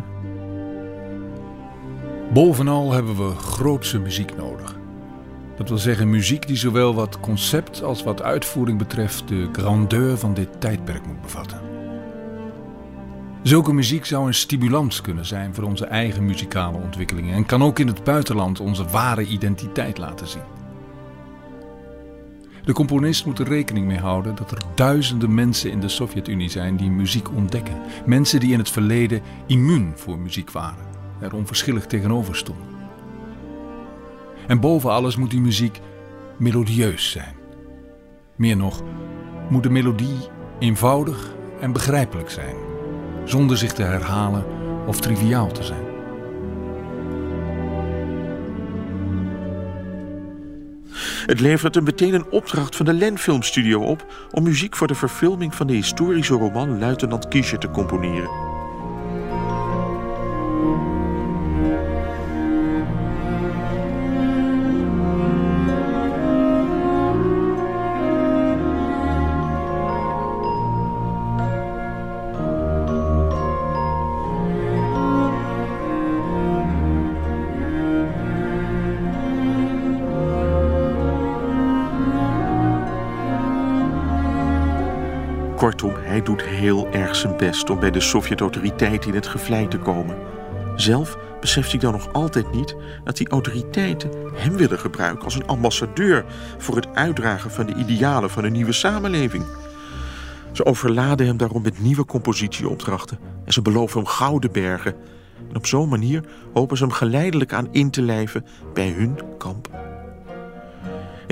[2.33, 4.77] Bovenal hebben we grootse muziek nodig.
[5.57, 10.35] Dat wil zeggen muziek die zowel wat concept als wat uitvoering betreft de grandeur van
[10.35, 11.72] dit tijdperk moet bevatten.
[13.43, 17.79] Zulke muziek zou een stimulans kunnen zijn voor onze eigen muzikale ontwikkelingen en kan ook
[17.79, 20.43] in het buitenland onze ware identiteit laten zien.
[22.65, 26.77] De componist moet er rekening mee houden dat er duizenden mensen in de Sovjet-Unie zijn
[26.77, 27.81] die muziek ontdekken.
[28.07, 30.85] Mensen die in het verleden immuun voor muziek waren,
[31.21, 32.67] er onverschillig tegenover stonden.
[34.47, 35.81] En boven alles moet die muziek
[36.39, 37.35] melodieus zijn.
[38.37, 38.83] Meer nog,
[39.49, 40.19] moet de melodie
[40.59, 42.57] eenvoudig en begrijpelijk zijn,
[43.25, 44.45] zonder zich te herhalen
[44.87, 45.91] of triviaal te zijn.
[51.27, 54.95] Het levert hem meteen een opdracht van de Len Filmstudio op om muziek voor de
[54.95, 58.52] verfilming van de historische roman Luitenant Kiesje te componeren.
[86.25, 90.17] Doet heel erg zijn best om bij de Sovjet-autoriteiten in het gevlei te komen.
[90.77, 95.47] Zelf beseft hij dan nog altijd niet dat die autoriteiten hem willen gebruiken als een
[95.47, 96.25] ambassadeur
[96.59, 99.45] voor het uitdragen van de idealen van een nieuwe samenleving.
[100.53, 104.95] Ze overladen hem daarom met nieuwe compositieopdrachten en ze beloven hem gouden bergen.
[105.49, 109.92] En op zo'n manier hopen ze hem geleidelijk aan in te lijven bij hun kamp.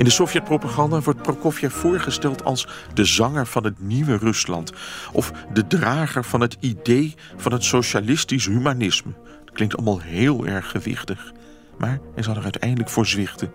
[0.01, 4.73] In de Sovjet-propaganda wordt Prokofjev voorgesteld als de zanger van het nieuwe Rusland.
[5.11, 9.11] Of de drager van het idee van het socialistisch humanisme.
[9.45, 11.31] Dat klinkt allemaal heel erg gewichtig.
[11.77, 13.51] Maar hij zal er uiteindelijk voor zwichten.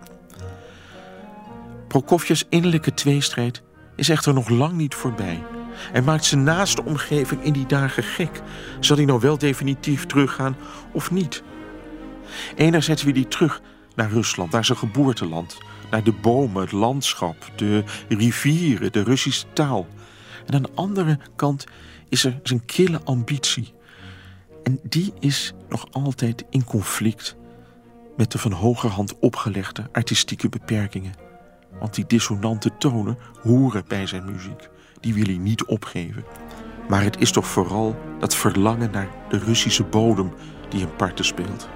[1.87, 3.63] Prokofjevs innerlijke tweestrijd
[3.95, 5.43] is echter nog lang niet voorbij.
[5.91, 8.41] Hij maakt zijn naaste omgeving in die dagen gek.
[8.79, 10.57] Zal hij nou wel definitief teruggaan
[10.91, 11.43] of niet?
[12.55, 13.61] Enerzijds wil hij terug
[13.95, 15.57] naar Rusland, naar zijn geboorteland
[15.91, 19.87] naar de bomen, het landschap, de rivieren, de Russische taal.
[20.45, 21.65] En aan de andere kant
[22.09, 23.73] is er zijn kille ambitie.
[24.63, 27.35] En die is nog altijd in conflict
[28.17, 31.13] met de van hogerhand opgelegde artistieke beperkingen.
[31.79, 34.69] Want die dissonante tonen horen bij zijn muziek.
[34.99, 36.23] Die wil hij niet opgeven.
[36.89, 40.33] Maar het is toch vooral dat verlangen naar de Russische bodem
[40.69, 41.69] die een parten speelt.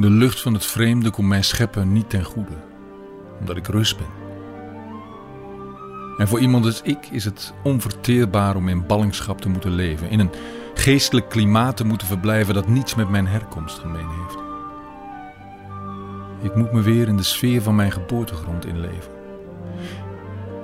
[0.00, 2.56] De lucht van het vreemde komt mij scheppen niet ten goede,
[3.40, 4.06] omdat ik rust ben.
[6.18, 10.20] En voor iemand als ik is het onverteerbaar om in ballingschap te moeten leven, in
[10.20, 10.30] een
[10.74, 14.38] geestelijk klimaat te moeten verblijven dat niets met mijn herkomst gemeen heeft.
[16.42, 19.12] Ik moet me weer in de sfeer van mijn geboortegrond inleven.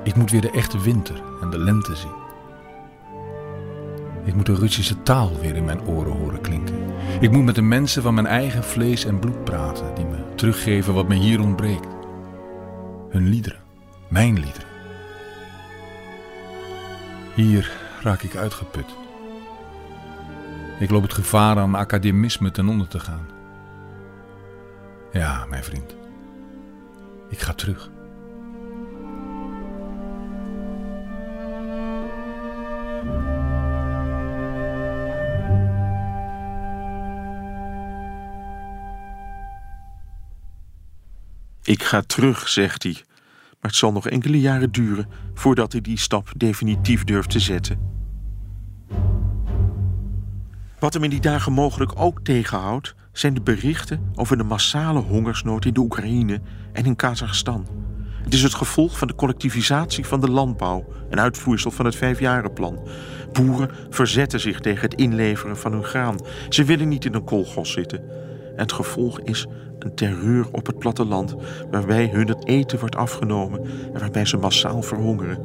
[0.05, 2.26] Ik moet weer de echte winter en de lente zien.
[4.27, 6.79] Ik moet de Russische taal weer in mijn oren horen klinken.
[7.21, 10.95] Ik moet met de mensen van mijn eigen vlees en bloed praten, die me teruggeven
[10.95, 11.87] wat me hier ontbreekt.
[13.11, 13.61] Hun liederen,
[14.09, 14.69] mijn liederen.
[17.35, 17.71] Hier
[18.03, 18.87] raak ik uitgeput.
[20.79, 23.27] Ik loop het gevaar aan academisme ten onder te gaan.
[25.13, 25.97] Ja, mijn vriend.
[27.29, 27.91] Ik ga terug.
[41.67, 42.93] Ik ga terug, zegt hij.
[43.61, 47.79] Maar het zal nog enkele jaren duren voordat hij die stap definitief durft te zetten.
[50.79, 55.65] Wat hem in die dagen mogelijk ook tegenhoudt, zijn de berichten over de massale hongersnood
[55.65, 56.41] in de Oekraïne
[56.73, 57.67] en in Kazachstan.
[58.23, 62.89] Het is het gevolg van de collectivisatie van de landbouw, een uitvoersel van het vijfjarenplan.
[63.33, 66.19] Boeren verzetten zich tegen het inleveren van hun graan.
[66.49, 68.26] Ze willen niet in een koolgos zitten.
[68.57, 69.47] Het gevolg is
[69.79, 71.35] een terreur op het platteland,
[71.71, 73.61] waarbij hun het eten wordt afgenomen
[73.93, 75.39] en waarbij ze massaal verhongeren.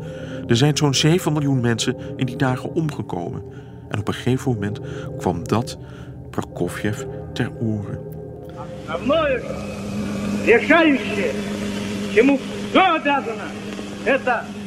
[0.48, 3.44] Er zijn zo'n 7 miljoen mensen in die dagen omgekomen.
[3.90, 4.80] En op een gegeven moment
[5.18, 5.78] kwam dat
[6.30, 8.00] Prokofjev ter oren.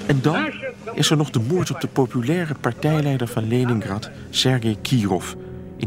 [0.07, 0.51] En dan
[0.95, 5.35] is er nog de moord op de populaire partijleider van Leningrad, Sergei Kirov,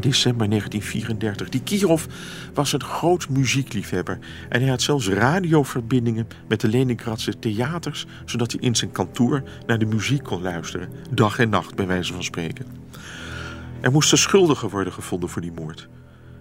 [0.03, 1.49] in december 1934.
[1.49, 2.05] Die Kirov
[2.53, 8.61] was een groot muziekliefhebber en hij had zelfs radioverbindingen met de Leningradse theaters, zodat hij
[8.61, 12.65] in zijn kantoor naar de muziek kon luisteren, dag en nacht bij wijze van spreken.
[13.81, 15.87] Er moesten schuldigen worden gevonden voor die moord.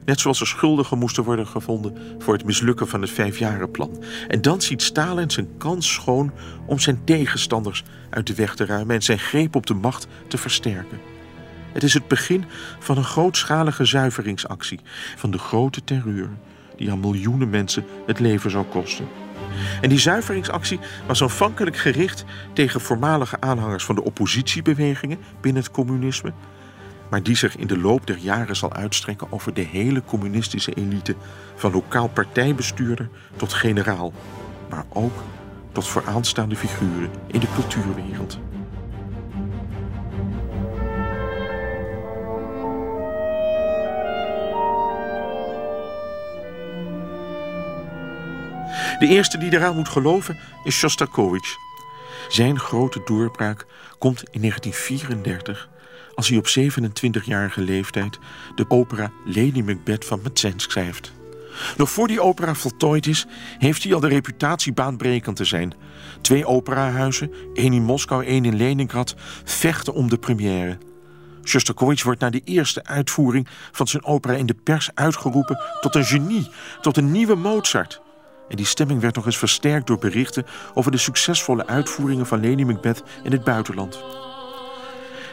[0.04, 4.02] Net zoals er schuldigen moesten worden gevonden voor het mislukken van het vijfjarenplan.
[4.28, 6.32] En dan ziet Stalin zijn kans schoon
[6.66, 10.38] om zijn tegenstanders uit de weg te ruimen en zijn greep op de macht te
[10.38, 11.15] versterken.
[11.76, 12.44] Het is het begin
[12.78, 14.80] van een grootschalige zuiveringsactie
[15.16, 16.28] van de grote terreur
[16.76, 19.08] die aan miljoenen mensen het leven zou kosten.
[19.80, 26.32] En die zuiveringsactie was aanvankelijk gericht tegen voormalige aanhangers van de oppositiebewegingen binnen het communisme,
[27.10, 31.14] maar die zich in de loop der jaren zal uitstrekken over de hele communistische elite,
[31.54, 34.12] van lokaal partijbestuurder tot generaal,
[34.70, 35.22] maar ook
[35.72, 38.38] tot vooraanstaande figuren in de cultuurwereld.
[48.98, 51.56] De eerste die eraan moet geloven is Shostakovich.
[52.28, 53.66] Zijn grote doorbraak
[53.98, 55.68] komt in 1934
[56.14, 58.18] als hij op 27-jarige leeftijd
[58.54, 61.12] de opera Lady Macbeth van Metzensk schrijft.
[61.76, 63.26] Nog voor die opera voltooid is,
[63.58, 65.74] heeft hij al de reputatie baanbrekend te zijn.
[66.20, 70.78] Twee operahuizen, één in Moskou, één in Leningrad, vechten om de première.
[71.44, 76.04] Shostakovich wordt na de eerste uitvoering van zijn opera in de pers uitgeroepen tot een
[76.04, 78.04] genie, tot een nieuwe Mozart.
[78.48, 82.62] En die stemming werd nog eens versterkt door berichten over de succesvolle uitvoeringen van Lady
[82.62, 84.02] Macbeth in het buitenland.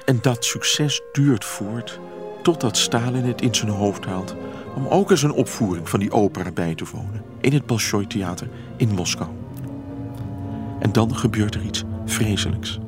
[0.06, 2.00] En dat succes duurt voort
[2.42, 4.36] totdat Stalin het in zijn hoofd haalt
[4.76, 8.50] om ook eens een opvoering van die opera bij te wonen in het Bolshoi Theater
[8.78, 9.30] in Moskou.
[10.80, 12.80] En dan gebeurt er iets vreselijks.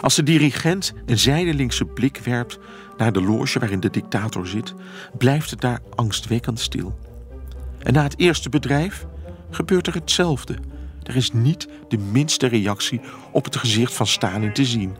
[0.00, 2.58] Als de dirigent een zijdelingse blik werpt
[2.96, 4.74] naar de loge waarin de dictator zit,
[5.18, 6.98] blijft het daar angstwekkend stil.
[7.78, 9.06] En na het eerste bedrijf
[9.54, 10.56] gebeurt er hetzelfde.
[11.02, 14.96] Er is niet de minste reactie op het gezicht van Stalin te zien.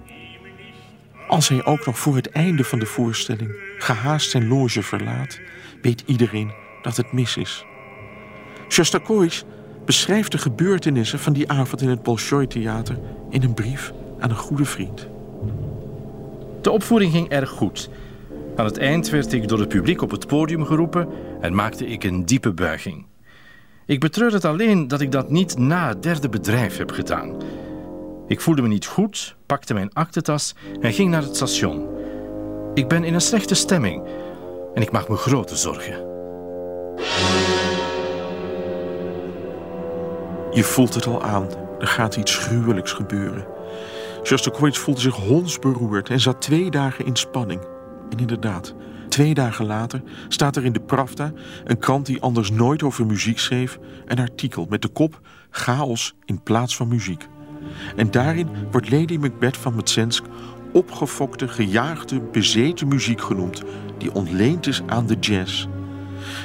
[1.29, 5.41] Als hij ook nog voor het einde van de voorstelling gehaast zijn loge verlaat,
[5.83, 7.65] weet iedereen dat het mis is.
[8.69, 9.45] Shostakovich
[9.85, 12.99] beschrijft de gebeurtenissen van die avond in het Bolshoi-theater
[13.31, 15.09] in een brief aan een goede vriend.
[16.63, 17.91] De opvoering ging erg goed.
[18.57, 21.09] Aan het eind werd ik door het publiek op het podium geroepen
[21.41, 23.07] en maakte ik een diepe buiging.
[23.93, 27.37] Ik betreur het alleen dat ik dat niet na het derde bedrijf heb gedaan.
[28.27, 31.89] Ik voelde me niet goed, pakte mijn aktentas en ging naar het station.
[32.75, 34.07] Ik ben in een slechte stemming
[34.75, 35.95] en ik maak me grote zorgen.
[40.51, 41.49] Je voelt het al aan.
[41.79, 43.47] Er gaat iets gruwelijks gebeuren.
[44.23, 47.61] Shostakovich voelde zich hondsberoerd en zat twee dagen in spanning.
[48.11, 48.75] En inderdaad,
[49.13, 51.33] twee dagen later staat er in de Pravda,
[51.65, 55.21] een krant die anders nooit over muziek schreef, een artikel met de kop
[55.51, 57.29] Chaos in plaats van muziek.
[57.97, 60.25] En daarin wordt Lady Macbeth van Metsensk
[60.73, 63.63] opgefokte, gejaagde, bezeten muziek genoemd,
[63.99, 65.67] die ontleend is aan de jazz.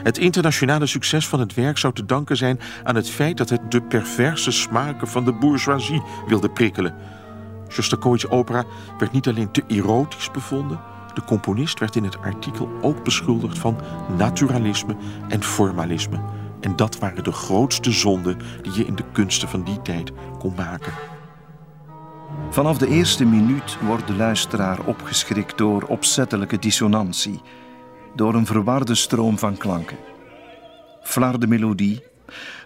[0.04, 3.72] Het internationale succes van het werk zou te danken zijn aan het feit dat het
[3.72, 6.96] de perverse smaken van de bourgeoisie wilde prikkelen.
[7.70, 8.64] Shostakovich's opera
[8.98, 10.80] werd niet alleen te erotisch bevonden,
[11.18, 13.78] de componist werd in het artikel ook beschuldigd van
[14.18, 14.96] naturalisme
[15.28, 16.20] en formalisme.
[16.60, 20.54] En dat waren de grootste zonden die je in de kunsten van die tijd kon
[20.56, 20.94] maken.
[22.50, 27.42] Vanaf de eerste minuut wordt de luisteraar opgeschrikt door opzettelijke dissonantie,
[28.16, 29.98] door een verwarde stroom van klanken.
[31.02, 32.04] Flarde melodie,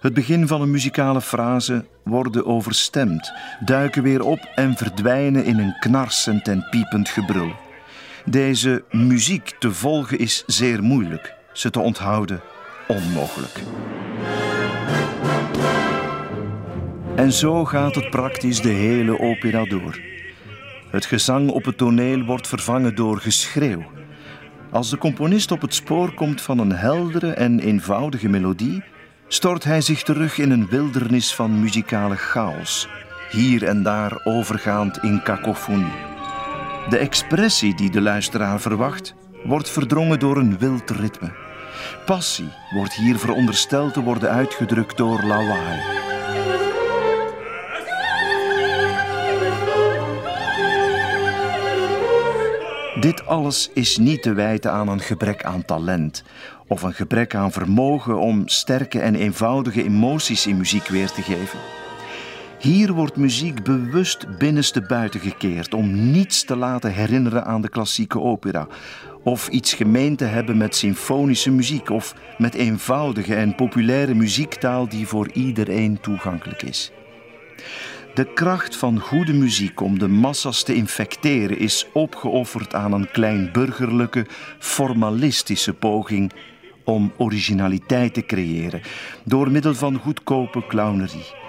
[0.02, 3.32] het begin van een muzikale frase worden overstemd,
[3.66, 7.70] duiken weer op en verdwijnen in een knarsend en piepend gebrul.
[8.26, 12.42] Deze muziek te volgen is zeer moeilijk, ze te onthouden
[12.88, 13.60] onmogelijk.
[17.16, 20.00] En zo gaat het praktisch de hele opera door.
[20.90, 23.84] Het gezang op het toneel wordt vervangen door geschreeuw.
[24.72, 28.84] Als de componist op het spoor komt van een heldere en eenvoudige melodie,
[29.28, 32.88] stort hij zich terug in een wildernis van muzikale chaos,
[33.32, 36.11] hier en daar overgaand in cacophonie.
[36.92, 41.32] De expressie die de luisteraar verwacht, wordt verdrongen door een wild ritme.
[42.06, 45.80] Passie wordt hier verondersteld te worden uitgedrukt door lawaai.
[53.00, 56.24] Dit alles is niet te wijten aan een gebrek aan talent
[56.68, 61.60] of een gebrek aan vermogen om sterke en eenvoudige emoties in muziek weer te geven.
[62.62, 68.20] Hier wordt muziek bewust binnenste buiten gekeerd om niets te laten herinneren aan de klassieke
[68.20, 68.68] opera,
[69.24, 75.08] of iets gemeen te hebben met symfonische muziek of met eenvoudige en populaire muziektaal die
[75.08, 76.92] voor iedereen toegankelijk is.
[78.14, 84.26] De kracht van goede muziek om de massa's te infecteren is opgeofferd aan een kleinburgerlijke,
[84.60, 86.32] formalistische poging
[86.84, 88.82] om originaliteit te creëren
[89.24, 91.41] door middel van goedkope clownerie.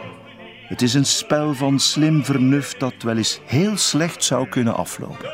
[0.72, 5.30] Het is een spel van slim vernuft dat wel eens heel slecht zou kunnen aflopen.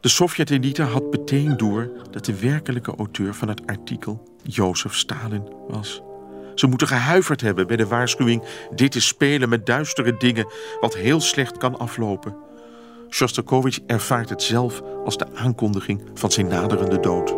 [0.00, 6.02] De Sovjet-elite had meteen door dat de werkelijke auteur van het artikel Jozef Stalin was.
[6.54, 8.42] Ze moeten gehuiverd hebben bij de waarschuwing:
[8.74, 10.46] dit is spelen met duistere dingen,
[10.80, 12.36] wat heel slecht kan aflopen.
[13.08, 17.36] Shostakovich ervaart het zelf als de aankondiging van zijn naderende dood.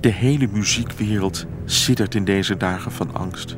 [0.00, 3.56] De hele muziekwereld siddert in deze dagen van angst.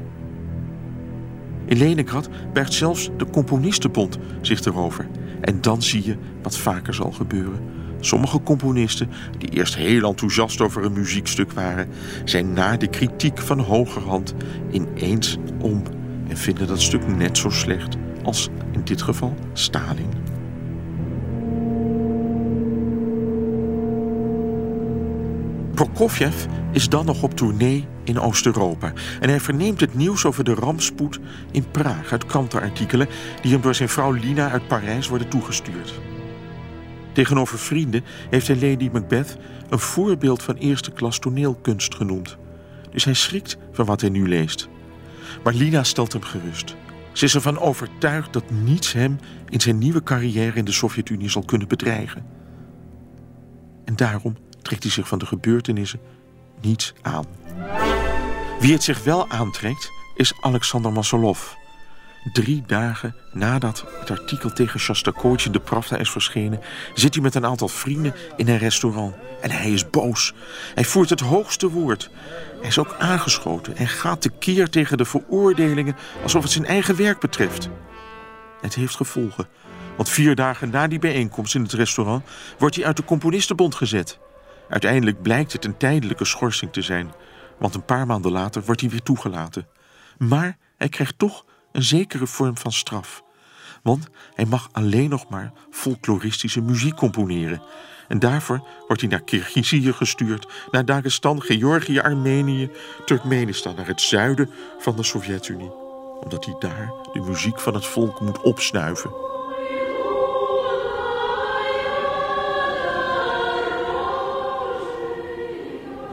[1.65, 5.07] In Leningrad bergt zelfs de Componistenbond zich erover.
[5.41, 7.80] En dan zie je wat vaker zal gebeuren.
[8.01, 11.89] Sommige componisten, die eerst heel enthousiast over een muziekstuk waren,
[12.25, 14.35] zijn na de kritiek van hogerhand
[14.71, 15.83] ineens om
[16.29, 20.11] en vinden dat stuk net zo slecht als in dit geval Stalin.
[25.75, 28.93] Prokofjev is dan nog op tournee in Oost-Europa.
[29.21, 31.21] En hij verneemt het nieuws over de rampspoed
[31.51, 33.09] in Praag uit krantenartikelen
[33.43, 36.01] die hem door zijn vrouw Lina uit Parijs worden toegestuurd.
[37.13, 39.37] Tegenover vrienden heeft hij Lady Macbeth
[39.69, 42.37] een voorbeeld van eerste klas toneelkunst genoemd.
[42.91, 44.69] Dus hij schrikt van wat hij nu leest.
[45.45, 46.77] Maar Lina stelt hem gerust.
[47.13, 51.43] Ze is ervan overtuigd dat niets hem in zijn nieuwe carrière in de Sovjet-Unie zal
[51.43, 52.27] kunnen bedreigen.
[53.85, 56.01] En daarom trekt hij zich van de gebeurtenissen
[56.61, 57.25] niets aan.
[58.61, 61.55] Wie het zich wel aantrekt, is Alexander Masolov.
[62.33, 66.61] Drie dagen nadat het artikel tegen Shostakovich de Pravda is verschenen...
[66.95, 69.15] zit hij met een aantal vrienden in een restaurant.
[69.41, 70.35] En hij is boos.
[70.75, 72.11] Hij voert het hoogste woord.
[72.59, 75.97] Hij is ook aangeschoten en gaat tekeer tegen de veroordelingen...
[76.23, 77.69] alsof het zijn eigen werk betreft.
[78.61, 79.49] Het heeft gevolgen.
[79.97, 82.25] Want vier dagen na die bijeenkomst in het restaurant...
[82.59, 84.19] wordt hij uit de Componistenbond gezet...
[84.71, 87.13] Uiteindelijk blijkt het een tijdelijke schorsing te zijn,
[87.59, 89.67] want een paar maanden later wordt hij weer toegelaten.
[90.19, 93.23] Maar hij krijgt toch een zekere vorm van straf.
[93.83, 97.63] Want hij mag alleen nog maar folkloristische muziek componeren.
[98.09, 102.71] En daarvoor wordt hij naar Kirgizië gestuurd, naar Dagestan, Georgië, Armenië,
[103.05, 105.73] Turkmenistan, naar het zuiden van de Sovjet-Unie.
[106.21, 109.11] Omdat hij daar de muziek van het volk moet opsnuiven.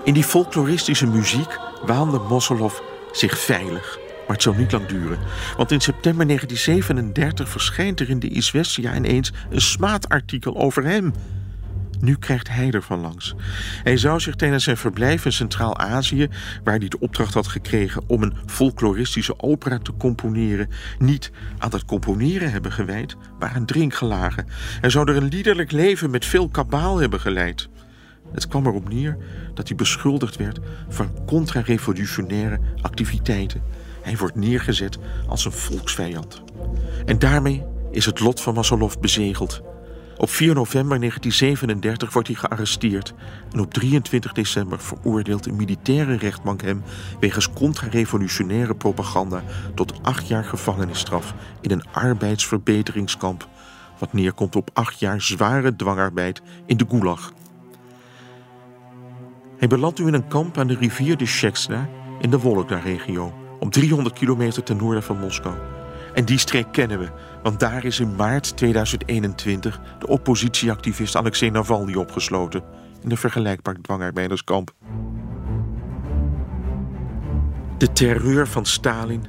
[0.04, 2.80] In die folkloristische muziek waande Mosolov
[3.12, 4.07] zich veilig.
[4.28, 5.20] Maar het zal niet lang duren.
[5.58, 11.14] Want in september 1937 verschijnt er in de Izvestia ineens een smaadartikel over hem.
[12.00, 13.36] Nu krijgt hij ervan langs.
[13.84, 16.28] Hij zou zich tijdens zijn verblijf in Centraal-Azië,
[16.64, 20.70] waar hij de opdracht had gekregen om een folkloristische opera te componeren,
[21.00, 24.48] niet aan het componeren hebben gewijd, maar aan drinkgelagen.
[24.82, 27.70] Hij zou er een liederlijk leven met veel kabaal hebben geleid.
[28.32, 29.18] Het kwam erop neer
[29.54, 30.60] dat hij beschuldigd werd
[30.90, 33.62] van contra-revolutionaire activiteiten.
[34.08, 34.98] Hij wordt neergezet
[35.28, 36.44] als een volksvijand.
[37.06, 39.62] En daarmee is het lot van Masolov bezegeld.
[40.18, 43.14] Op 4 november 1937 wordt hij gearresteerd
[43.52, 46.84] en op 23 december veroordeelt een militaire rechtbank hem
[47.20, 49.44] wegens contra-revolutionaire propaganda
[49.76, 53.48] tot acht jaar gevangenisstraf in een arbeidsverbeteringskamp,
[53.98, 57.34] wat neerkomt op acht jaar zware dwangarbeid in de Gulag.
[59.58, 61.90] Hij belandt nu in een kamp aan de rivier de Shexna
[62.20, 65.56] in de Vologda-regio, op 300 kilometer ten noorden van Moskou.
[66.14, 67.10] En die streek kennen we,
[67.44, 72.64] want daar is in maart 2021 de oppositieactivist Alexei Navalny opgesloten
[73.04, 74.74] in een vergelijkbaar dwangarbeiderskamp.
[77.78, 79.26] De terreur van Stalin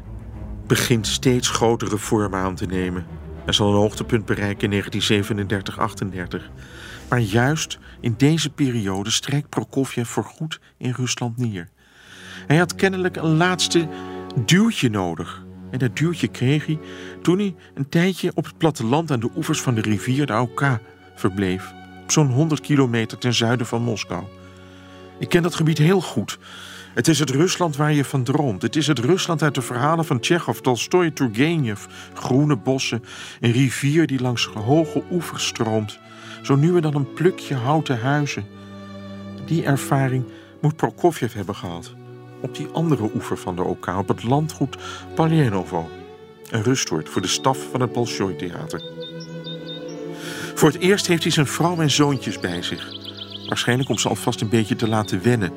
[0.67, 3.07] begint steeds grotere vormen aan te nemen.
[3.47, 6.43] Er zal een hoogtepunt bereiken in 1937-38.
[7.09, 11.69] Maar juist in deze periode strijkt Prokofjev voorgoed in Rusland neer.
[12.47, 13.89] Hij had kennelijk een laatste
[14.45, 15.47] duwtje nodig.
[15.71, 16.79] En dat duwtje kreeg hij
[17.23, 20.81] toen hij een tijdje op het platteland aan de oevers van de rivier de Auka
[21.15, 21.73] verbleef.
[22.03, 24.25] Op zo'n 100 kilometer ten zuiden van Moskou.
[25.19, 26.39] Ik ken dat gebied heel goed.
[26.95, 28.63] Het is het Rusland waar je van droomt.
[28.63, 31.85] Het is het Rusland uit de verhalen van Tsjechov, Tolstoy, Turgenev.
[32.15, 33.05] Groene bossen,
[33.41, 35.99] een rivier die langs hoge oevers stroomt.
[36.43, 38.47] Zo nu en dan een plukje houten huizen.
[39.47, 40.25] Die ervaring
[40.61, 41.98] moet Prokofjev hebben gehad.
[42.41, 44.77] Op die andere oever van de Oka, op het landgoed
[45.15, 45.89] Paljenovo.
[46.51, 48.83] Een rustwoord voor de staf van het Bolshoi-theater.
[50.55, 52.97] Voor het eerst heeft hij zijn vrouw en zoontjes bij zich.
[53.49, 55.53] Waarschijnlijk om ze alvast een beetje te laten wennen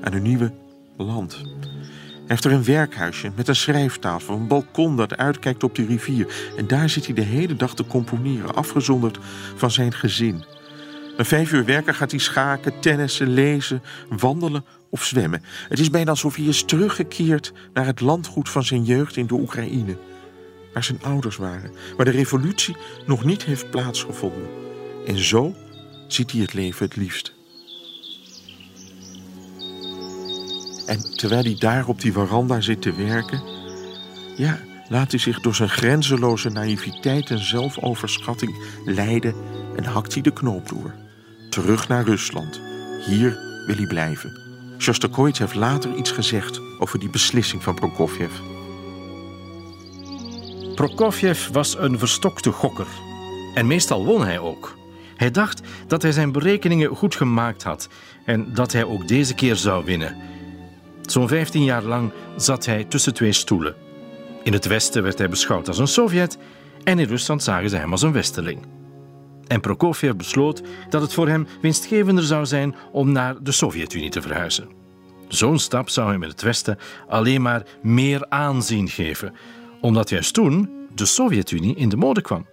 [0.00, 0.52] aan hun nieuwe
[0.96, 1.32] land.
[1.32, 6.52] Hij heeft er een werkhuisje met een schrijftafel, een balkon dat uitkijkt op de rivier.
[6.56, 9.18] En daar zit hij de hele dag te componeren, afgezonderd
[9.56, 10.44] van zijn gezin.
[11.16, 15.42] Na vijf uur werken gaat hij schaken, tennissen, lezen, wandelen of zwemmen.
[15.68, 19.34] Het is bijna alsof hij is teruggekeerd naar het landgoed van zijn jeugd in de
[19.34, 19.96] Oekraïne.
[20.72, 24.48] Waar zijn ouders waren, waar de revolutie nog niet heeft plaatsgevonden.
[25.06, 25.54] En zo
[26.06, 27.34] ziet hij het leven het liefst.
[30.86, 33.42] En terwijl hij daar op die veranda zit te werken,
[34.36, 34.58] ja,
[34.88, 39.34] laat hij zich door zijn grenzeloze naïviteit en zelfoverschatting leiden
[39.76, 41.05] en hakt hij de knoop door.
[41.56, 42.60] Terug naar Rusland.
[43.06, 44.40] Hier wil hij blijven.
[44.78, 48.30] Shostakovich heeft later iets gezegd over die beslissing van Prokofjev.
[50.74, 52.86] Prokofjev was een verstokte gokker.
[53.54, 54.76] En meestal won hij ook.
[55.16, 57.88] Hij dacht dat hij zijn berekeningen goed gemaakt had
[58.24, 60.16] en dat hij ook deze keer zou winnen.
[61.02, 63.74] Zo'n 15 jaar lang zat hij tussen twee stoelen.
[64.42, 66.38] In het Westen werd hij beschouwd als een Sovjet
[66.84, 68.75] en in Rusland zagen ze hem als een Westeling.
[69.46, 74.22] En Prokofjev besloot dat het voor hem winstgevender zou zijn om naar de Sovjet-Unie te
[74.22, 74.68] verhuizen.
[75.28, 76.78] Zo'n stap zou hem in het Westen
[77.08, 79.34] alleen maar meer aanzien geven,
[79.80, 82.46] omdat juist toen de Sovjet-Unie in de mode kwam.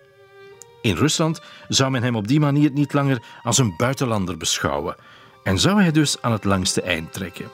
[0.81, 4.95] In Rusland zou men hem op die manier niet langer als een buitenlander beschouwen
[5.43, 7.49] en zou hij dus aan het langste eind trekken.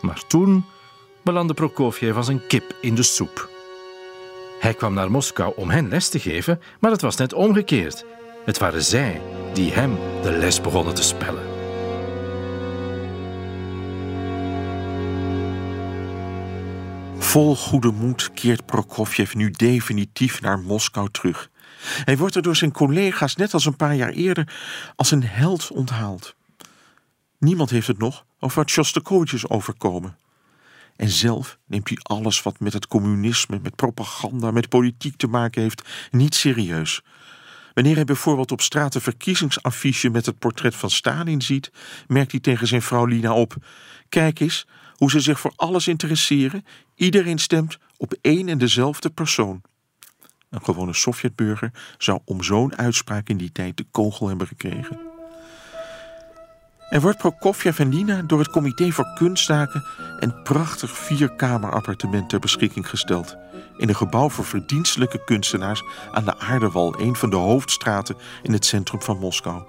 [0.00, 0.64] Maar toen
[1.22, 3.48] belandde Prokofjev als een kip in de soep.
[4.60, 8.04] Hij kwam naar Moskou om hen les te geven, maar het was net omgekeerd.
[8.44, 9.22] Het waren zij
[9.54, 11.44] die hem de les begonnen te spellen.
[17.18, 21.50] Vol goede moed keert Prokofjev nu definitief naar Moskou terug.
[22.04, 24.54] Hij wordt er door zijn collega's, net als een paar jaar eerder,
[24.96, 26.34] als een held onthaald.
[27.38, 28.70] Niemand heeft het nog over wat
[29.48, 30.18] overkomen.
[30.96, 35.62] En zelf neemt hij alles wat met het communisme, met propaganda, met politiek te maken
[35.62, 37.02] heeft, niet serieus.
[37.80, 41.70] Wanneer hij bijvoorbeeld op straat een verkiezingsaffiche met het portret van Stalin ziet,
[42.06, 43.56] merkt hij tegen zijn vrouw Lina op:
[44.08, 46.64] Kijk eens hoe ze zich voor alles interesseren.
[46.94, 49.62] Iedereen stemt op één en dezelfde persoon.
[50.50, 55.09] Een gewone Sovjetburger zou om zo'n uitspraak in die tijd de kogel hebben gekregen.
[56.90, 59.84] Er wordt Prokofjev en Nina door het Comité voor Kunstzaken
[60.18, 63.36] een prachtig vierkamerappartement ter beschikking gesteld.
[63.76, 65.82] In een gebouw voor verdienstelijke kunstenaars
[66.12, 69.62] aan de Aardewal, een van de hoofdstraten in het centrum van Moskou.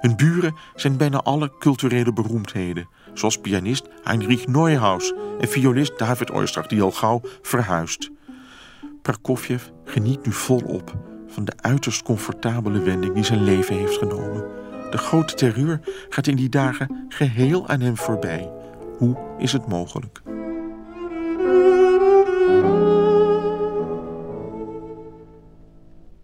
[0.00, 6.68] Hun buren zijn bijna alle culturele beroemdheden, zoals pianist Heinrich Neuhaus en violist David Oistrakh,
[6.68, 8.10] die al gauw verhuist.
[9.02, 10.94] Prokofjev geniet nu volop
[11.28, 14.63] van de uiterst comfortabele wending die zijn leven heeft genomen.
[14.94, 18.50] De grote terreur gaat in die dagen geheel aan hem voorbij.
[18.98, 20.22] Hoe is het mogelijk?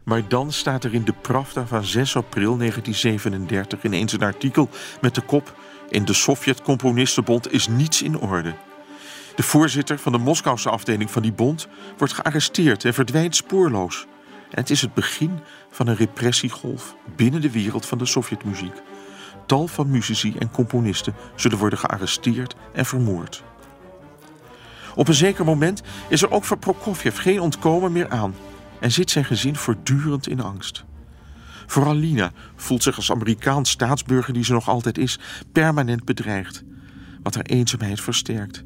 [0.04, 4.68] Maar dan staat er in de Pravda van 6 april 1937 ineens een artikel
[5.00, 8.54] met de kop: In de Sovjet-Componistenbond is niets in orde.
[9.34, 14.06] De voorzitter van de Moskouse afdeling van die bond wordt gearresteerd en verdwijnt spoorloos.
[14.50, 15.38] En het is het begin
[15.70, 18.82] van een repressiegolf binnen de wereld van de Sovjetmuziek.
[19.46, 23.42] Tal van muzici en componisten zullen worden gearresteerd en vermoord.
[24.94, 28.34] Op een zeker moment is er ook voor Prokofjev geen ontkomen meer aan
[28.80, 30.84] en zit zijn gezin voortdurend in angst.
[31.66, 35.18] Vooral Lina voelt zich als Amerikaans staatsburger die ze nog altijd is,
[35.52, 36.62] permanent bedreigd.
[37.22, 38.64] wat haar eenzaamheid versterkt.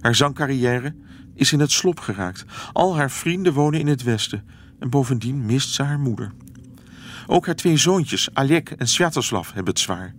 [0.00, 0.94] Haar zangcarrière
[1.34, 2.44] is in het slop geraakt.
[2.72, 4.44] Al haar vrienden wonen in het westen
[4.78, 6.32] en bovendien mist ze haar moeder.
[7.26, 10.14] Ook haar twee zoontjes, Alek en Sviatoslav, hebben het zwaar.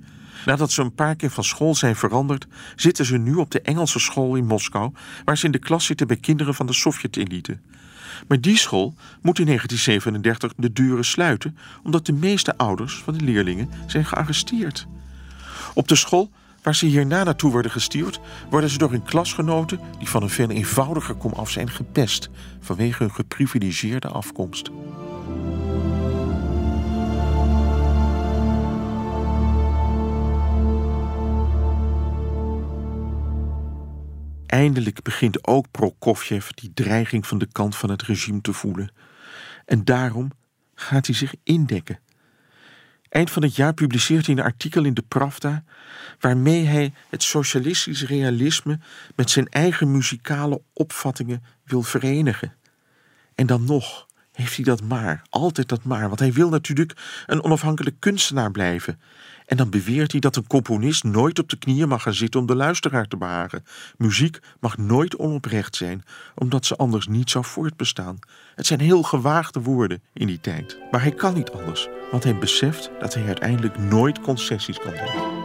[0.45, 3.99] Nadat ze een paar keer van school zijn veranderd, zitten ze nu op de Engelse
[3.99, 4.91] school in Moskou,
[5.26, 7.60] waar ze in de klas zitten bij kinderen van de Sovjet-elite.
[8.28, 13.24] Maar die school moet in 1937 de deuren sluiten, omdat de meeste ouders van de
[13.24, 14.88] leerlingen zijn gearresteerd.
[15.74, 16.32] Op de school
[16.68, 20.49] waar ze hierna naartoe worden gestuurd, worden ze door hun klasgenoten, die van een veel
[20.49, 24.70] eenvoudiger komaf zijn, gepest vanwege hun geprivilegeerde afkomst.
[34.45, 38.91] Eindelijk begint ook Prokofjev die dreiging van de kant van het regime te voelen.
[39.65, 40.32] En daarom
[40.76, 41.99] gaat hij zich indekken.
[43.09, 45.63] Eind van het jaar publiceert hij een artikel in de Pravda
[46.20, 48.80] waarmee hij het socialistisch realisme
[49.15, 52.53] met zijn eigen muzikale opvattingen wil verenigen.
[53.36, 57.43] En dan nog heeft hij dat maar, altijd dat maar, want hij wil natuurlijk een
[57.43, 58.99] onafhankelijk kunstenaar blijven.
[59.45, 62.45] En dan beweert hij dat een componist nooit op de knieën mag gaan zitten om
[62.45, 63.63] de luisteraar te behagen.
[63.97, 66.03] Muziek mag nooit onoprecht zijn,
[66.36, 68.20] omdat ze anders niet zou voortbestaan.
[68.55, 70.78] Het zijn heel gewaagde woorden in die tijd.
[70.91, 75.37] Maar hij kan niet anders, want hij beseft dat hij uiteindelijk nooit concessies kan doen.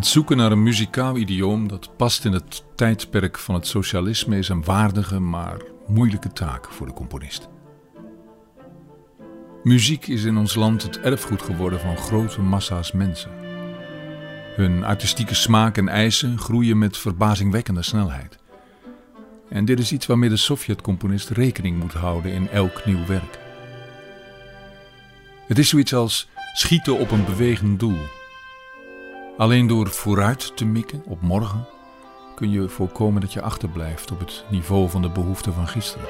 [0.00, 4.48] Het zoeken naar een muzikaal idioom dat past in het tijdperk van het socialisme is
[4.48, 7.48] een waardige, maar moeilijke taak voor de componist.
[9.62, 13.30] Muziek is in ons land het erfgoed geworden van grote massa's mensen.
[14.56, 18.38] Hun artistieke smaak en eisen groeien met verbazingwekkende snelheid.
[19.48, 23.38] En dit is iets waarmee de Sovjet-componist rekening moet houden in elk nieuw werk.
[25.46, 28.18] Het is zoiets als schieten op een bewegend doel.
[29.40, 31.66] Alleen door vooruit te mikken op morgen
[32.34, 36.08] kun je voorkomen dat je achterblijft op het niveau van de behoeften van gisteren.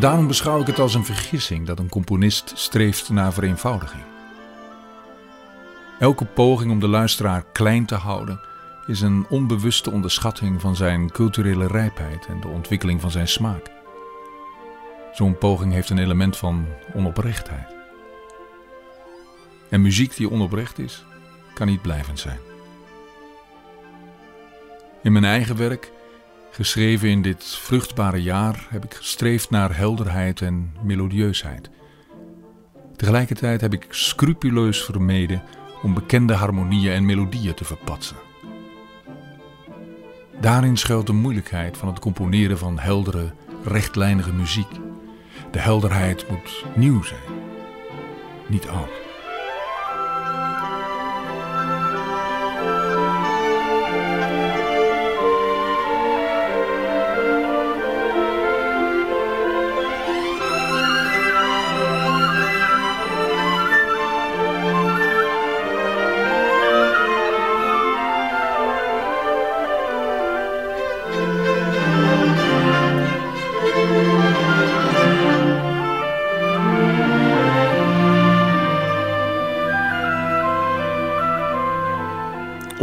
[0.00, 4.02] Daarom beschouw ik het als een vergissing dat een componist streeft naar vereenvoudiging.
[5.98, 8.40] Elke poging om de luisteraar klein te houden
[8.86, 13.70] is een onbewuste onderschatting van zijn culturele rijpheid en de ontwikkeling van zijn smaak.
[15.12, 17.81] Zo'n poging heeft een element van onoprechtheid.
[19.72, 21.04] En muziek die onoprecht is,
[21.54, 22.38] kan niet blijvend zijn.
[25.02, 25.92] In mijn eigen werk
[26.54, 31.70] Geschreven in dit vruchtbare jaar heb ik gestreefd naar helderheid en melodieusheid.
[32.96, 35.42] Tegelijkertijd heb ik scrupuleus vermeden
[35.82, 38.16] om bekende harmonieën en melodieën te verpatsen.
[40.40, 43.32] Daarin schuilt de moeilijkheid van het componeren van heldere,
[43.64, 44.70] rechtlijnige muziek.
[45.50, 47.20] De helderheid moet nieuw zijn,
[48.46, 49.01] niet oud.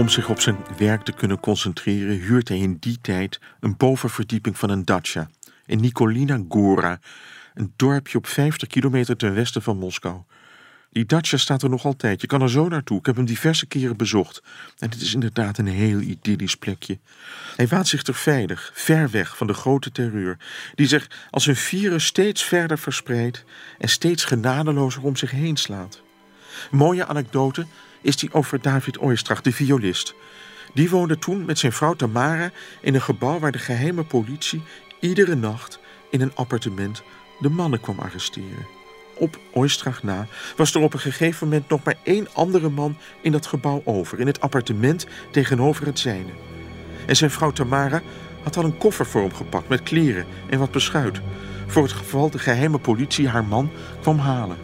[0.10, 4.58] Om zich op zijn werk te kunnen concentreren, huurt hij in die tijd een bovenverdieping
[4.58, 5.30] van een dacha
[5.66, 7.00] in Nikolina Gora,
[7.54, 10.22] een dorpje op 50 kilometer ten westen van Moskou.
[10.92, 12.22] Die dacha staat er nog altijd.
[12.22, 13.00] Je kan er zo naartoe.
[13.00, 14.44] Ik heb hem diverse keren bezocht.
[14.78, 17.00] En het is inderdaad een heel idyllisch plekje.
[17.56, 20.38] Hij waant zich er veilig, ver weg van de grote terreur,
[20.76, 23.44] die zich als een virus steeds verder verspreidt
[23.78, 26.02] en steeds genadelozer om zich heen slaat.
[26.72, 27.66] mooie anekdote
[28.02, 30.16] is die over David Oistrach, de violist.
[30.74, 34.62] Die woonde toen met zijn vrouw Tamara in een gebouw waar de geheime politie
[35.00, 35.80] iedere nacht
[36.10, 37.04] in een appartement
[37.40, 38.68] de mannen kwam arresteren.
[39.18, 43.32] Op Oistrach na was er op een gegeven moment nog maar één andere man in
[43.32, 46.32] dat gebouw over, in het appartement tegenover het zijne.
[47.06, 48.02] En zijn vrouw Tamara
[48.44, 51.22] had al een koffer voor hem gepakt met kleren en wat beschuit,
[51.68, 53.72] voor het geval de geheime politie haar man
[54.02, 54.58] kwam halen.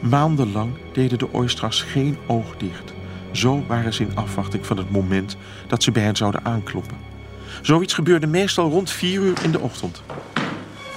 [0.00, 2.92] Maandenlang deden de Oistrachs geen oog dicht.
[3.32, 5.36] Zo waren ze in afwachting van het moment
[5.66, 6.96] dat ze bij hen zouden aankloppen.
[7.62, 10.02] Zoiets gebeurde meestal rond vier uur in de ochtend.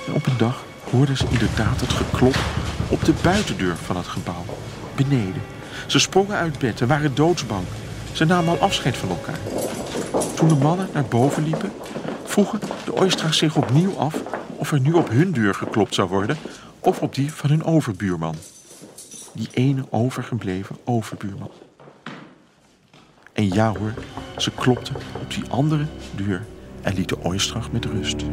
[0.07, 2.39] En op een dag hoorden ze inderdaad het geklop
[2.87, 4.45] op de buitendeur van het gebouw,
[4.95, 5.41] beneden.
[5.87, 7.63] Ze sprongen uit bed en waren doodsbang.
[8.11, 9.39] Ze namen al afscheid van elkaar.
[10.35, 11.71] Toen de mannen naar boven liepen,
[12.23, 14.15] vroegen de Oistrachs zich opnieuw af
[14.55, 16.37] of er nu op hun deur geklopt zou worden
[16.79, 18.35] of op die van hun overbuurman.
[19.33, 21.51] Die ene overgebleven overbuurman.
[23.33, 23.93] En ja hoor,
[24.37, 26.45] ze klopte op die andere deur
[26.81, 28.25] en liet de Oistrach met rust.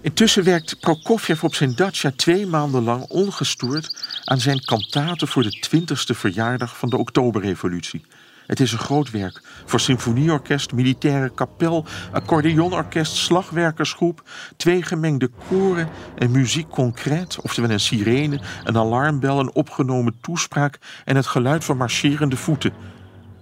[0.00, 5.66] Intussen werkt Prokofjev op zijn dacha twee maanden lang ongestoord aan zijn kantaten voor de
[5.68, 8.04] 20ste verjaardag van de Oktoberrevolutie.
[8.46, 15.88] Het is een groot werk voor symfonieorkest, militaire kapel, accordeonorkest, slagwerkersgroep, twee gemengde koren
[16.18, 21.76] en muziek concreet, oftewel een sirene, een alarmbel, een opgenomen toespraak en het geluid van
[21.76, 22.72] marcherende voeten.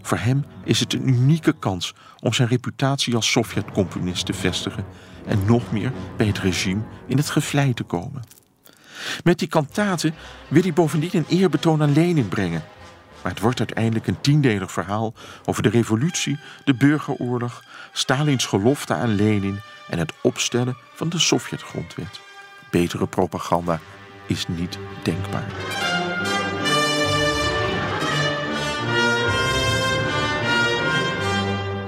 [0.02, 4.84] Voor hem is het een unieke kans om zijn reputatie als Sovjet-componist te vestigen
[5.26, 8.22] en nog meer bij het regime in het gevlei te komen.
[9.24, 10.14] Met die kantaten
[10.48, 12.62] wil hij bovendien een eerbetoon aan Lenin brengen.
[13.24, 15.14] Maar het wordt uiteindelijk een tiendelig verhaal
[15.44, 22.20] over de revolutie, de burgeroorlog, Stalins gelofte aan Lenin en het opstellen van de Sovjet-grondwet.
[22.70, 23.80] Betere propaganda
[24.26, 25.46] is niet denkbaar.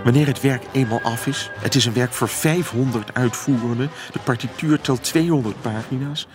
[0.05, 4.81] Wanneer het werk eenmaal af is, het is een werk voor 500 uitvoerenden, de partituur
[4.81, 6.27] telt 200 pagina's,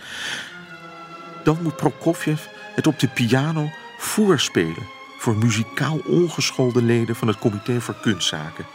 [1.44, 2.44] dan moet Prokofjev
[2.74, 4.91] het op de piano voorspelen
[5.22, 8.66] voor muzikaal ongeschoolde leden van het Comité voor Kunstzaken.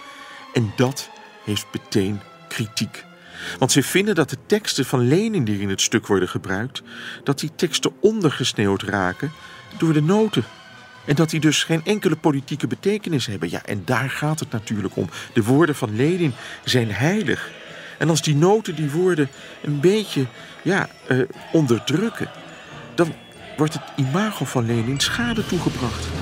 [0.53, 1.09] En dat
[1.43, 3.05] heeft meteen kritiek.
[3.59, 6.81] Want ze vinden dat de teksten van Lenin die in het stuk worden gebruikt,
[7.23, 9.31] dat die teksten ondergesneeuwd raken
[9.77, 10.43] door de noten.
[11.05, 13.49] En dat die dus geen enkele politieke betekenis hebben.
[13.49, 15.09] Ja, en daar gaat het natuurlijk om.
[15.33, 16.33] De woorden van Lenin
[16.63, 17.49] zijn heilig.
[17.97, 19.29] En als die noten die woorden
[19.63, 20.25] een beetje
[20.61, 21.21] ja, uh,
[21.51, 22.29] onderdrukken,
[22.95, 23.13] dan
[23.57, 26.16] wordt het imago van Lenin schade toegebracht.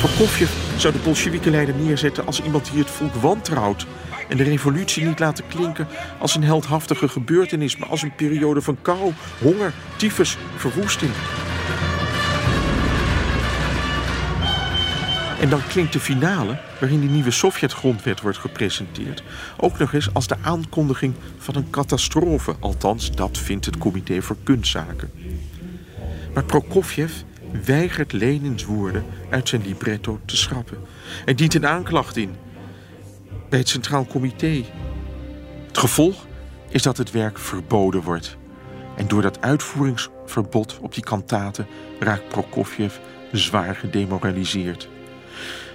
[0.00, 3.86] Prokofjev zou de Bolsjewieken-leider neerzetten als iemand die het volk wantrouwt
[4.28, 5.88] en de revolutie niet laten klinken
[6.18, 11.10] als een heldhaftige gebeurtenis, maar als een periode van kou, honger, tyfus, verwoesting.
[15.40, 19.22] En dan klinkt de finale, waarin die nieuwe Sovjet-grondwet wordt gepresenteerd,
[19.56, 22.54] ook nog eens als de aankondiging van een catastrofe.
[22.60, 25.10] Althans, dat vindt het Comité voor Kunstzaken.
[26.34, 27.12] Maar Prokofjev
[27.64, 30.78] weigert Lenins woorden uit zijn libretto te schrappen.
[31.24, 32.34] en dient een aanklacht in
[33.48, 34.62] bij het Centraal Comité.
[35.66, 36.26] Het gevolg
[36.68, 38.36] is dat het werk verboden wordt.
[38.96, 41.66] En door dat uitvoeringsverbod op die kantaten
[41.98, 42.96] raakt Prokofjev
[43.32, 44.88] zwaar gedemoraliseerd.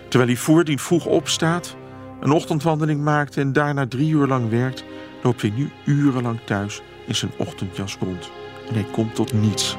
[0.08, 1.76] Terwijl hij voordien vroeg opstaat,
[2.22, 4.84] een ochtendwandeling maakt en daarna drie uur lang werkt,
[5.24, 8.30] loopt hij nu urenlang thuis in zijn ochtendjas rond.
[8.68, 9.78] En hij komt tot niets.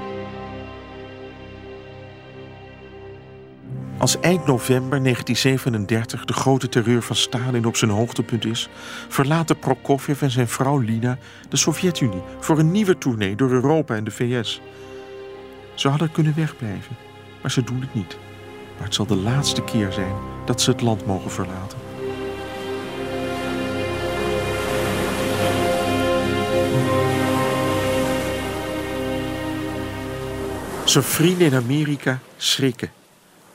[3.98, 8.68] Als eind november 1937 de grote terreur van Stalin op zijn hoogtepunt is,
[9.08, 11.18] verlaten Prokofjev en zijn vrouw Lina
[11.48, 14.60] de Sovjet-Unie voor een nieuwe tournee door Europa en de VS.
[15.74, 16.96] Ze hadden kunnen wegblijven,
[17.42, 18.18] maar ze doen het niet.
[18.76, 21.78] Maar het zal de laatste keer zijn dat ze het land mogen verlaten.
[30.84, 32.95] Zijn vrienden in Amerika schrikken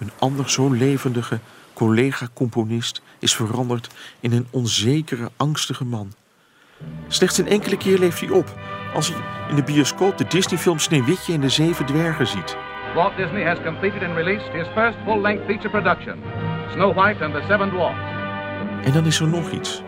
[0.02, 1.39] een ander zo levendige
[1.74, 3.89] collega-componist is veranderd
[4.20, 6.14] in een onzekere, angstige man.
[7.08, 8.60] Slechts een enkele keer leeft hij op
[8.93, 9.18] als hij
[9.49, 12.58] in de bioscoop de Disney-film Sneeuwwitje en de Zeven Dwergen ziet.
[12.95, 16.20] Walt Disney has completed and released his first full-length feature production,
[16.72, 18.10] Snow White and the Seven Dwarfs.
[18.84, 19.82] En dan is er nog iets.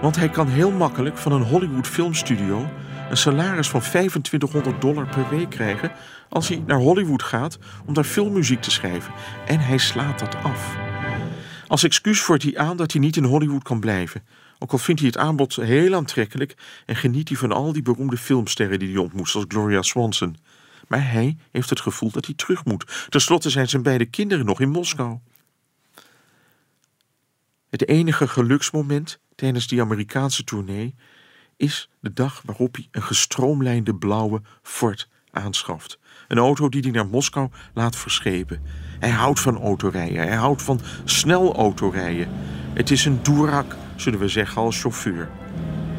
[0.00, 2.68] Want hij kan heel makkelijk van een Hollywood filmstudio
[3.10, 5.92] een salaris van 2500 dollar per week krijgen
[6.30, 9.12] als hij naar Hollywood gaat om daar filmmuziek te schrijven.
[9.46, 10.76] En hij slaat dat af.
[11.66, 14.22] Als excuus voert hij aan dat hij niet in Hollywood kan blijven.
[14.58, 16.54] Ook al vindt hij het aanbod heel aantrekkelijk
[16.86, 20.36] en geniet hij van al die beroemde filmsterren die hij ontmoet, zoals Gloria Swanson.
[20.88, 23.06] Maar hij heeft het gevoel dat hij terug moet.
[23.08, 25.18] Ten slotte zijn zijn beide kinderen nog in Moskou.
[27.70, 30.94] Het enige geluksmoment tijdens die Amerikaanse tournee
[31.56, 35.98] is de dag waarop hij een gestroomlijnde blauwe Ford aanschaft.
[36.30, 38.62] Een auto die hij naar Moskou laat verschepen.
[38.98, 40.16] Hij houdt van autorijden.
[40.16, 42.28] Hij houdt van snel autorijden.
[42.72, 45.28] Het is een doerak, zullen we zeggen, als chauffeur.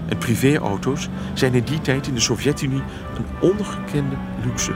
[0.07, 2.81] En privéauto's zijn in die tijd in de Sovjet-Unie
[3.17, 4.15] een ongekende
[4.45, 4.73] luxe.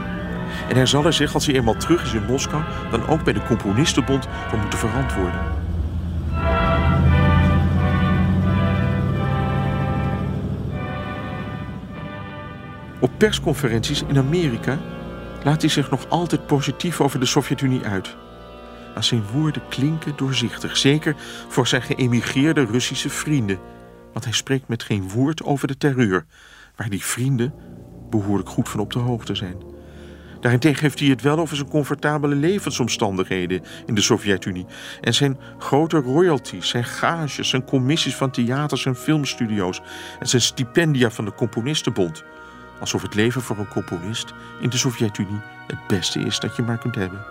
[0.68, 3.32] En hij zal er zich, als hij eenmaal terug is in Moskou, dan ook bij
[3.32, 5.40] de Componistenbond voor moeten verantwoorden.
[13.00, 14.78] Op persconferenties in Amerika
[15.46, 18.16] laat hij zich nog altijd positief over de Sovjet-Unie uit.
[18.94, 21.16] Maar zijn woorden klinken doorzichtig, zeker
[21.48, 23.58] voor zijn geëmigreerde Russische vrienden.
[24.12, 26.26] Want hij spreekt met geen woord over de terreur,
[26.76, 27.54] waar die vrienden
[28.10, 29.56] behoorlijk goed van op de hoogte zijn.
[30.40, 34.66] Daarentegen heeft hij het wel over zijn comfortabele levensomstandigheden in de Sovjet-Unie.
[35.00, 39.80] En zijn grote royalties, zijn gages, zijn commissies van theaters en filmstudio's.
[40.18, 42.24] En zijn stipendia van de Componistenbond.
[42.80, 46.78] Alsof het leven voor een componist in de Sovjet-Unie het beste is dat je maar
[46.78, 47.24] kunt hebben.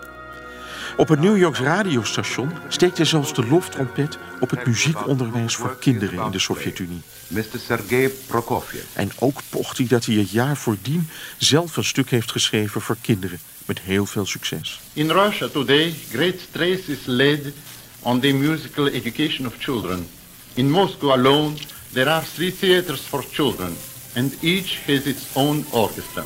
[0.97, 6.25] Op het New Yorks radiostation steekt hij zelfs de loftrompet op het muziekonderwijs voor kinderen
[6.25, 7.01] in de Sovjet-Unie.
[7.27, 7.43] Mr.
[7.65, 8.83] Sergei Prokofiev.
[8.93, 12.97] En ook pocht hij dat hij het jaar voordien zelf een stuk heeft geschreven voor
[13.01, 13.39] kinderen.
[13.65, 14.79] Met heel veel succes.
[14.93, 17.53] In Russia today, great stress is laid
[17.99, 20.07] on the musical education of children.
[20.53, 21.55] In Moscow alone,
[21.93, 23.75] there are three theaters for children,
[24.15, 26.23] and each has its own orchestra.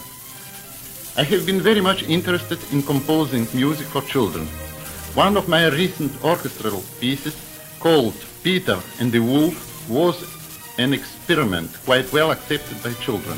[1.18, 4.48] I have been very much interested in composing music for children.
[5.16, 7.36] One of my recent orchestral pieces,
[7.80, 9.56] called Peter and the Wolf,
[9.90, 10.24] was
[10.78, 13.38] an experiment quite well accepted by children.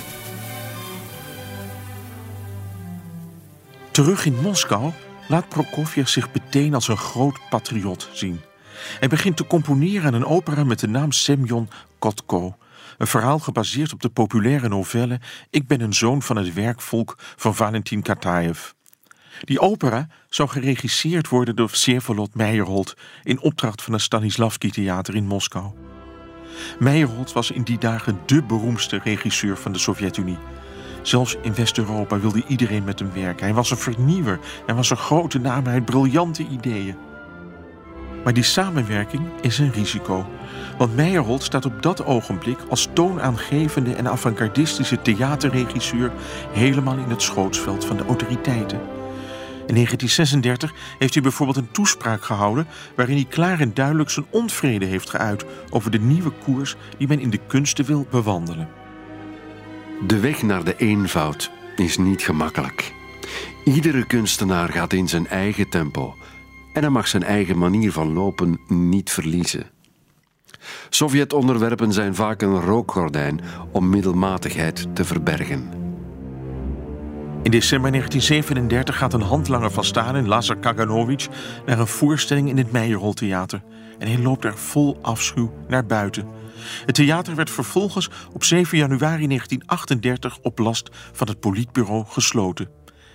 [3.91, 4.91] Terug in Moskou
[5.27, 8.41] laat Prokofjev zich meteen als een groot patriot zien.
[8.99, 12.55] Hij begint te componeren aan een opera met de naam Semyon Kotko.
[13.01, 17.55] Een verhaal gebaseerd op de populaire novelle Ik ben een zoon van het werkvolk van
[17.55, 18.59] Valentin Kataev.
[19.39, 25.25] Die opera zou geregisseerd worden door Vsevolod Meijerhold in opdracht van het Stanislavski Theater in
[25.25, 25.71] Moskou.
[26.79, 30.39] Meijerhold was in die dagen de beroemdste regisseur van de Sovjet-Unie.
[31.01, 33.45] Zelfs in West-Europa wilde iedereen met hem werken.
[33.45, 36.97] Hij was een vernieuwer, hij was een grote naam, had briljante ideeën.
[38.23, 40.29] Maar die samenwerking is een risico.
[40.81, 46.11] Want Meijerhold staat op dat ogenblik als toonaangevende en avant-gardistische theaterregisseur
[46.51, 48.77] helemaal in het schootsveld van de autoriteiten.
[49.67, 54.85] In 1936 heeft hij bijvoorbeeld een toespraak gehouden waarin hij klaar en duidelijk zijn onvrede
[54.85, 58.69] heeft geuit over de nieuwe koers die men in de kunsten wil bewandelen.
[60.07, 62.93] De weg naar de eenvoud is niet gemakkelijk.
[63.65, 66.15] Iedere kunstenaar gaat in zijn eigen tempo
[66.73, 69.79] en hij mag zijn eigen manier van lopen niet verliezen.
[70.89, 73.41] Sovjet-onderwerpen zijn vaak een rookgordijn
[73.71, 75.69] om middelmatigheid te verbergen.
[77.43, 81.27] In december 1937 gaat een handlanger van Stalin, Lazar Kaganovich,
[81.65, 83.63] naar een voorstelling in het Meijerholtheater.
[83.99, 86.27] En hij loopt er vol afschuw naar buiten.
[86.85, 92.69] Het theater werd vervolgens op 7 januari 1938 op last van het politbureau gesloten.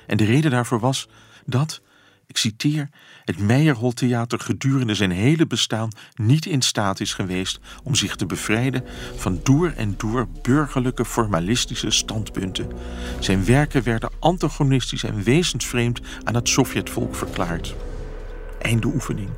[0.07, 1.09] En de reden daarvoor was
[1.45, 1.81] dat,
[2.27, 2.89] ik citeer,
[3.25, 8.85] het Meijerholtheater gedurende zijn hele bestaan niet in staat is geweest om zich te bevrijden
[9.17, 12.69] van door en door burgerlijke formalistische standpunten.
[13.19, 17.75] Zijn werken werden antagonistisch en wezensvreemd aan het Sovjetvolk verklaard.
[18.59, 19.29] Einde oefening.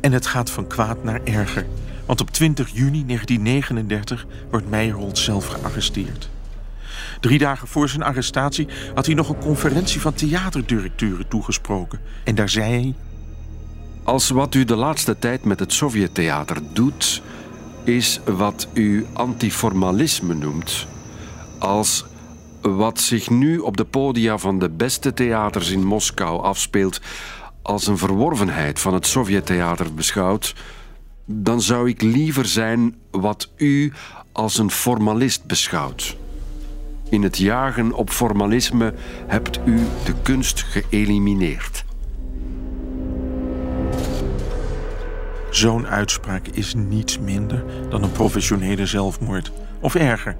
[0.00, 1.66] En het gaat van kwaad naar erger,
[2.06, 6.28] want op 20 juni 1939 wordt Meijerhold zelf gearresteerd.
[7.26, 12.00] Drie dagen voor zijn arrestatie had hij nog een conferentie van theaterdirecteuren toegesproken.
[12.24, 12.94] En daar zei hij:
[14.02, 17.22] Als wat u de laatste tijd met het Sovjettheater doet,
[17.84, 20.86] is wat u antiformalisme noemt.
[21.58, 22.04] Als
[22.60, 27.00] wat zich nu op de podia van de beste theaters in Moskou afspeelt
[27.62, 30.54] als een verworvenheid van het Sovjettheater beschouwt,
[31.24, 33.92] dan zou ik liever zijn wat u
[34.32, 36.16] als een formalist beschouwt.
[37.10, 38.94] In het jagen op formalisme
[39.26, 41.84] hebt u de kunst geëlimineerd.
[45.50, 49.52] Zo'n uitspraak is niets minder dan een professionele zelfmoord.
[49.80, 50.36] Of erger.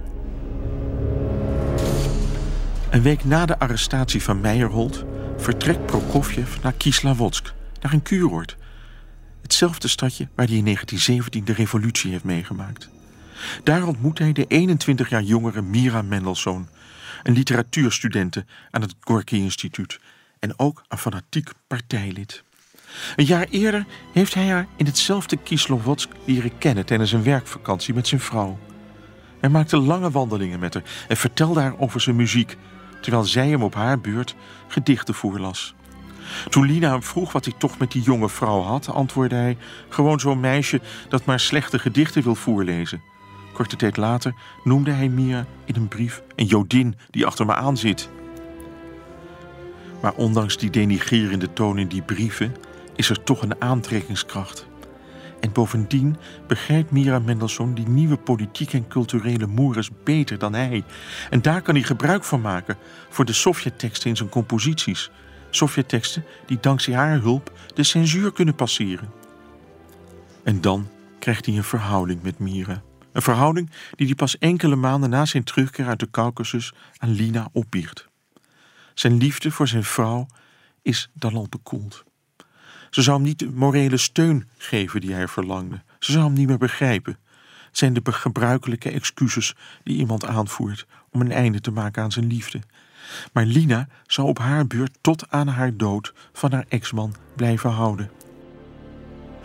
[2.90, 5.04] Een week na de arrestatie van Meijerhold
[5.36, 8.56] vertrekt Prokofjev naar Kislavotsk, naar een kuuroord.
[9.42, 12.88] Hetzelfde stadje waar hij in 1917 de revolutie heeft meegemaakt.
[13.62, 16.68] Daar ontmoet hij de 21 jaar jongere Mira Mendelssohn,
[17.22, 20.00] een literatuurstudente aan het Gorky Instituut
[20.38, 22.44] en ook een fanatiek partijlid.
[23.16, 28.08] Een jaar eerder heeft hij haar in hetzelfde Kislovodsk leren kennen tijdens een werkvakantie met
[28.08, 28.58] zijn vrouw.
[29.40, 32.56] Hij maakte lange wandelingen met haar en vertelde haar over zijn muziek,
[33.00, 34.34] terwijl zij hem op haar beurt
[34.68, 35.74] gedichten voorlas.
[36.48, 39.56] Toen Lina hem vroeg wat hij toch met die jonge vrouw had, antwoordde hij:
[39.88, 43.02] Gewoon zo'n meisje dat maar slechte gedichten wil voorlezen.
[43.56, 44.34] Korte tijd later
[44.64, 48.10] noemde hij Mia in een brief een Jodin die achter me aan zit.
[50.02, 52.56] Maar ondanks die denigrerende toon in die brieven
[52.96, 54.66] is er toch een aantrekkingskracht.
[55.40, 60.84] En bovendien begrijpt Mira Mendelssohn die nieuwe politieke en culturele moeres beter dan hij.
[61.30, 62.76] En daar kan hij gebruik van maken
[63.08, 65.10] voor de Sovjetteksten in zijn composities.
[65.50, 69.10] Sovjetteksten die dankzij haar hulp de censuur kunnen passeren.
[70.42, 70.88] En dan
[71.18, 72.82] krijgt hij een verhouding met Mira.
[73.16, 77.48] Een verhouding die hij pas enkele maanden na zijn terugkeer uit de Caucasus aan Lina
[77.52, 78.08] opbiecht.
[78.94, 80.26] Zijn liefde voor zijn vrouw
[80.82, 82.04] is dan al bekoeld.
[82.90, 85.82] Ze zou hem niet de morele steun geven die hij verlangde.
[85.98, 87.18] Ze zou hem niet meer begrijpen.
[87.66, 92.26] Het zijn de gebruikelijke excuses die iemand aanvoert om een einde te maken aan zijn
[92.26, 92.60] liefde.
[93.32, 98.10] Maar Lina zou op haar beurt tot aan haar dood van haar ex-man blijven houden.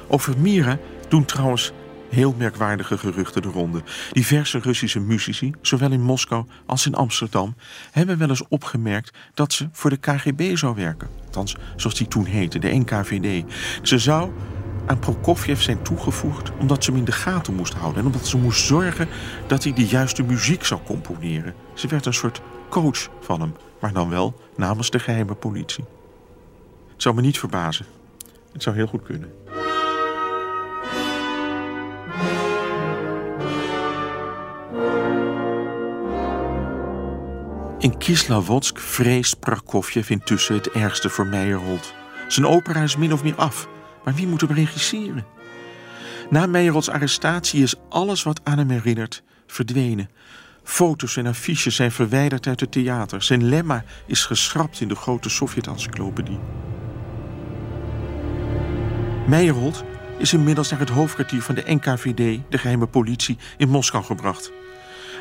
[0.07, 0.77] Over Mira
[1.09, 1.71] doen trouwens
[2.11, 3.81] heel merkwaardige geruchten de ronde.
[4.11, 7.55] Diverse Russische muzici, zowel in Moskou als in Amsterdam,
[7.91, 11.09] hebben wel eens opgemerkt dat ze voor de KGB zou werken.
[11.25, 13.43] Althans, zoals die toen heette, de NKVD.
[13.81, 14.31] Ze zou
[14.85, 18.37] aan Prokofjev zijn toegevoegd omdat ze hem in de gaten moest houden en omdat ze
[18.37, 19.07] moest zorgen
[19.47, 21.53] dat hij de juiste muziek zou componeren.
[21.73, 25.83] Ze werd een soort coach van hem, maar dan wel namens de geheime politie.
[26.91, 27.85] Het zou me niet verbazen.
[28.53, 29.31] Het zou heel goed kunnen.
[37.81, 41.93] In Kislovodsk vreest Prokofjev intussen het ergste voor Meyerhold.
[42.27, 43.67] Zijn opera is min of meer af,
[44.03, 45.25] maar wie moet hem regisseren?
[46.29, 50.09] Na Meyerholds arrestatie is alles wat aan hem herinnert verdwenen.
[50.63, 53.23] Foto's en affiches zijn verwijderd uit het theater.
[53.23, 56.39] Zijn lemma is geschrapt in de grote Sovjet-encyclopedie.
[59.27, 59.83] Meyerhold
[60.17, 64.51] is inmiddels naar het hoofdkwartier van de NKVD, de geheime politie, in Moskou gebracht.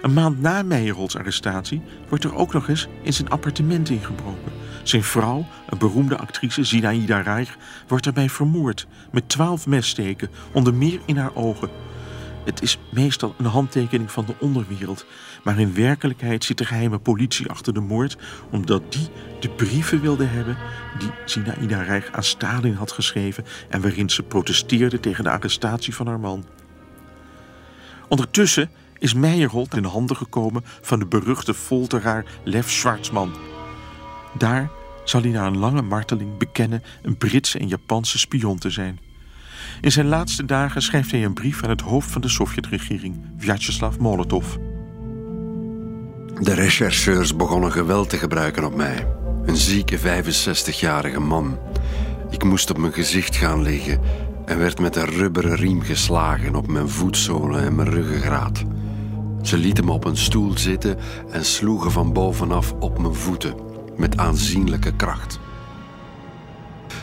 [0.02, 4.52] Een maand na Meijerholds arrestatie wordt er ook nog eens in zijn appartement ingebroken.
[4.82, 7.56] Zijn vrouw, een beroemde actrice, Zinaida Reich,
[7.88, 11.70] wordt daarbij vermoord met twaalf messteken, onder meer in haar ogen.
[12.44, 15.06] Het is meestal een handtekening van de onderwereld,
[15.44, 18.16] maar in werkelijkheid zit de geheime politie achter de moord,
[18.50, 19.08] omdat die
[19.40, 20.56] de brieven wilde hebben
[20.98, 26.06] die Zinaida Reich aan Stalin had geschreven en waarin ze protesteerde tegen de arrestatie van
[26.06, 26.44] haar man.
[28.08, 28.70] Ondertussen
[29.00, 33.32] is Meijerhold in de handen gekomen van de beruchte folteraar Lev Schwarzman.
[34.38, 34.70] Daar
[35.04, 38.98] zal hij na een lange marteling bekennen een Britse en Japanse spion te zijn.
[39.80, 43.96] In zijn laatste dagen schrijft hij een brief aan het hoofd van de Sovjetregering, Vyacheslav
[43.96, 44.56] Molotov.
[46.40, 49.06] De rechercheurs begonnen geweld te gebruiken op mij.
[49.44, 51.58] Een zieke 65-jarige man.
[52.30, 54.00] Ik moest op mijn gezicht gaan liggen
[54.44, 58.64] en werd met een rubberen riem geslagen op mijn voetzolen en mijn ruggengraat.
[59.42, 60.98] Ze lieten me op een stoel zitten
[61.30, 63.54] en sloegen van bovenaf op mijn voeten
[63.96, 65.38] met aanzienlijke kracht.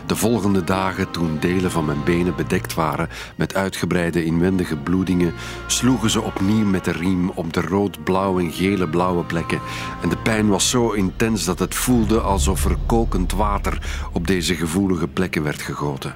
[0.06, 5.34] De volgende dagen, toen delen van mijn benen bedekt waren met uitgebreide inwendige bloedingen,
[5.68, 9.60] sloegen ze opnieuw met de riem op de rood-blauwe en gele-blauwe plekken.
[10.02, 14.56] En de pijn was zo intens dat het voelde alsof er kokend water op deze
[14.56, 16.16] gevoelige plekken werd gegoten.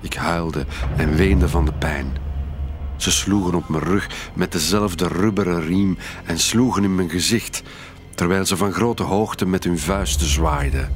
[0.00, 0.66] Ik huilde
[0.96, 2.29] en weende van de pijn.
[3.00, 7.62] Ze sloegen op mijn rug met dezelfde rubberen riem en sloegen in mijn gezicht,
[8.14, 10.92] terwijl ze van grote hoogte met hun vuisten zwaaiden.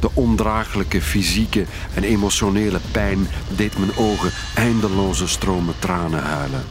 [0.00, 1.64] De ondraaglijke fysieke
[1.94, 6.64] en emotionele pijn deed mijn ogen eindeloze stromen tranen huilen.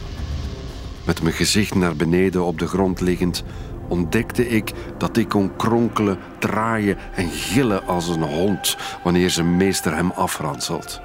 [1.04, 3.44] Met mijn gezicht naar beneden op de grond liggend,
[3.88, 9.94] ontdekte ik dat ik kon kronkelen, draaien en gillen als een hond wanneer zijn meester
[9.94, 11.00] hem afranselt.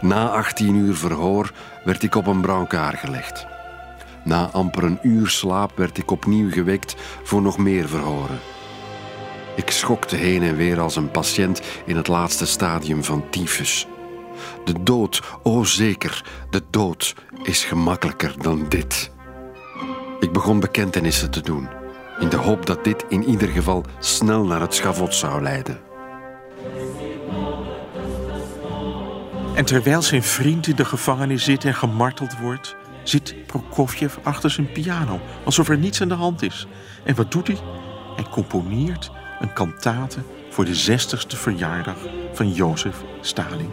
[0.00, 1.52] Na 18 uur verhoor
[1.86, 3.46] werd ik op een brancard gelegd.
[4.24, 8.38] Na amper een uur slaap werd ik opnieuw gewekt voor nog meer verhoren.
[9.56, 13.86] Ik schokte heen en weer als een patiënt in het laatste stadium van tyfus.
[14.64, 19.10] De dood, o zeker, de dood is gemakkelijker dan dit.
[20.20, 21.68] Ik begon bekentenissen te doen,
[22.18, 25.85] in de hoop dat dit in ieder geval snel naar het schavot zou leiden.
[29.56, 34.72] En terwijl zijn vriend in de gevangenis zit en gemarteld wordt, zit Prokofjev achter zijn
[34.72, 36.66] piano, alsof er niets aan de hand is.
[37.04, 37.58] En wat doet hij?
[38.16, 40.18] Hij componeert een kantate
[40.50, 41.96] voor de 60ste verjaardag
[42.32, 43.70] van Jozef Stalin.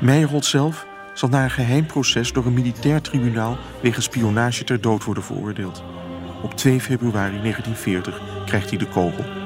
[0.00, 5.04] Meyerhold zelf zal na een geheim proces door een militair tribunaal wegens spionage ter dood
[5.04, 5.82] worden veroordeeld.
[6.42, 9.45] Op 2 februari 1940 krijgt hij de kogel